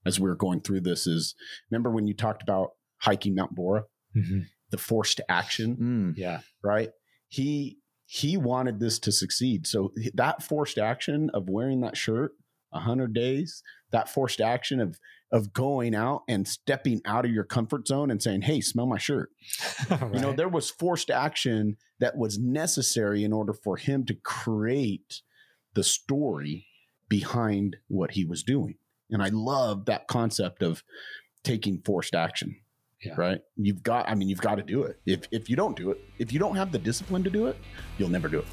as 0.06 0.19
we 0.19 0.27
were 0.27 0.36
going 0.36 0.60
through 0.62 0.82
this 0.82 1.08
is 1.08 1.36
remember 1.71 1.89
when 1.91 2.08
you 2.08 2.13
talked 2.13 2.41
about 2.43 2.71
hiking 2.97 3.36
Mount 3.36 3.56
Bora, 3.56 3.84
Mhm. 4.15 4.47
the 4.69 4.77
forced 4.77 5.21
action, 5.29 5.77
Mm. 5.77 6.13
yeah 6.17 6.41
right? 6.63 6.89
He 7.29 7.79
he 8.06 8.36
wanted 8.38 8.79
this 8.79 8.99
to 8.99 9.12
succeed, 9.12 9.65
so 9.67 9.91
that 10.13 10.43
forced 10.43 10.77
action 10.77 11.29
of 11.34 11.49
wearing 11.49 11.82
that 11.82 11.97
shirt 11.97 12.34
a 12.71 12.79
hundred 12.82 13.13
days, 13.13 13.63
that 13.91 14.10
forced 14.10 14.41
action 14.41 14.79
of 14.79 14.99
of 15.34 15.52
going 15.52 15.96
out 15.96 16.22
and 16.30 16.48
stepping 16.48 17.02
out 17.06 17.26
of 17.26 17.32
your 17.32 17.43
comfort 17.43 17.88
zone 17.88 18.12
and 18.12 18.22
saying, 18.22 18.43
"Hey, 18.43 18.62
smell 18.62 18.86
my 18.86 19.00
shirt." 19.00 19.32
You 20.13 20.19
know, 20.19 20.32
there 20.34 20.48
was 20.48 20.69
forced 20.69 21.10
action 21.10 21.78
that 22.00 22.15
was 22.15 22.38
necessary 22.38 23.24
in 23.24 23.34
order 23.34 23.54
for 23.54 23.78
him 23.78 24.06
to 24.06 24.13
create 24.13 25.22
the 25.74 25.84
story 25.84 26.67
behind 27.10 27.78
what 27.88 28.12
he 28.12 28.26
was 28.26 28.43
doing. 28.43 28.76
And 29.10 29.22
I 29.22 29.30
love 29.30 29.86
that 29.86 30.08
concept 30.08 30.62
of 30.62 30.84
taking 31.43 31.82
forced 31.84 32.15
action. 32.15 32.56
Yeah. 33.04 33.15
Right. 33.17 33.41
You've 33.58 33.84
got, 33.84 34.08
I 34.08 34.15
mean, 34.15 34.30
you've 34.30 34.41
got 34.41 34.56
to 34.56 34.63
do 34.63 34.84
it. 34.84 34.98
If, 35.06 35.28
if 35.32 35.50
you 35.50 35.56
don't 35.56 35.76
do 35.76 35.91
it, 35.91 36.00
if 36.19 36.32
you 36.32 36.39
don't 36.39 36.56
have 36.56 36.72
the 36.72 36.80
discipline 36.80 37.24
to 37.26 37.30
do 37.30 37.48
it, 37.48 37.58
you'll 37.98 38.10
never 38.10 38.30
do 38.30 38.39
it. 38.39 38.46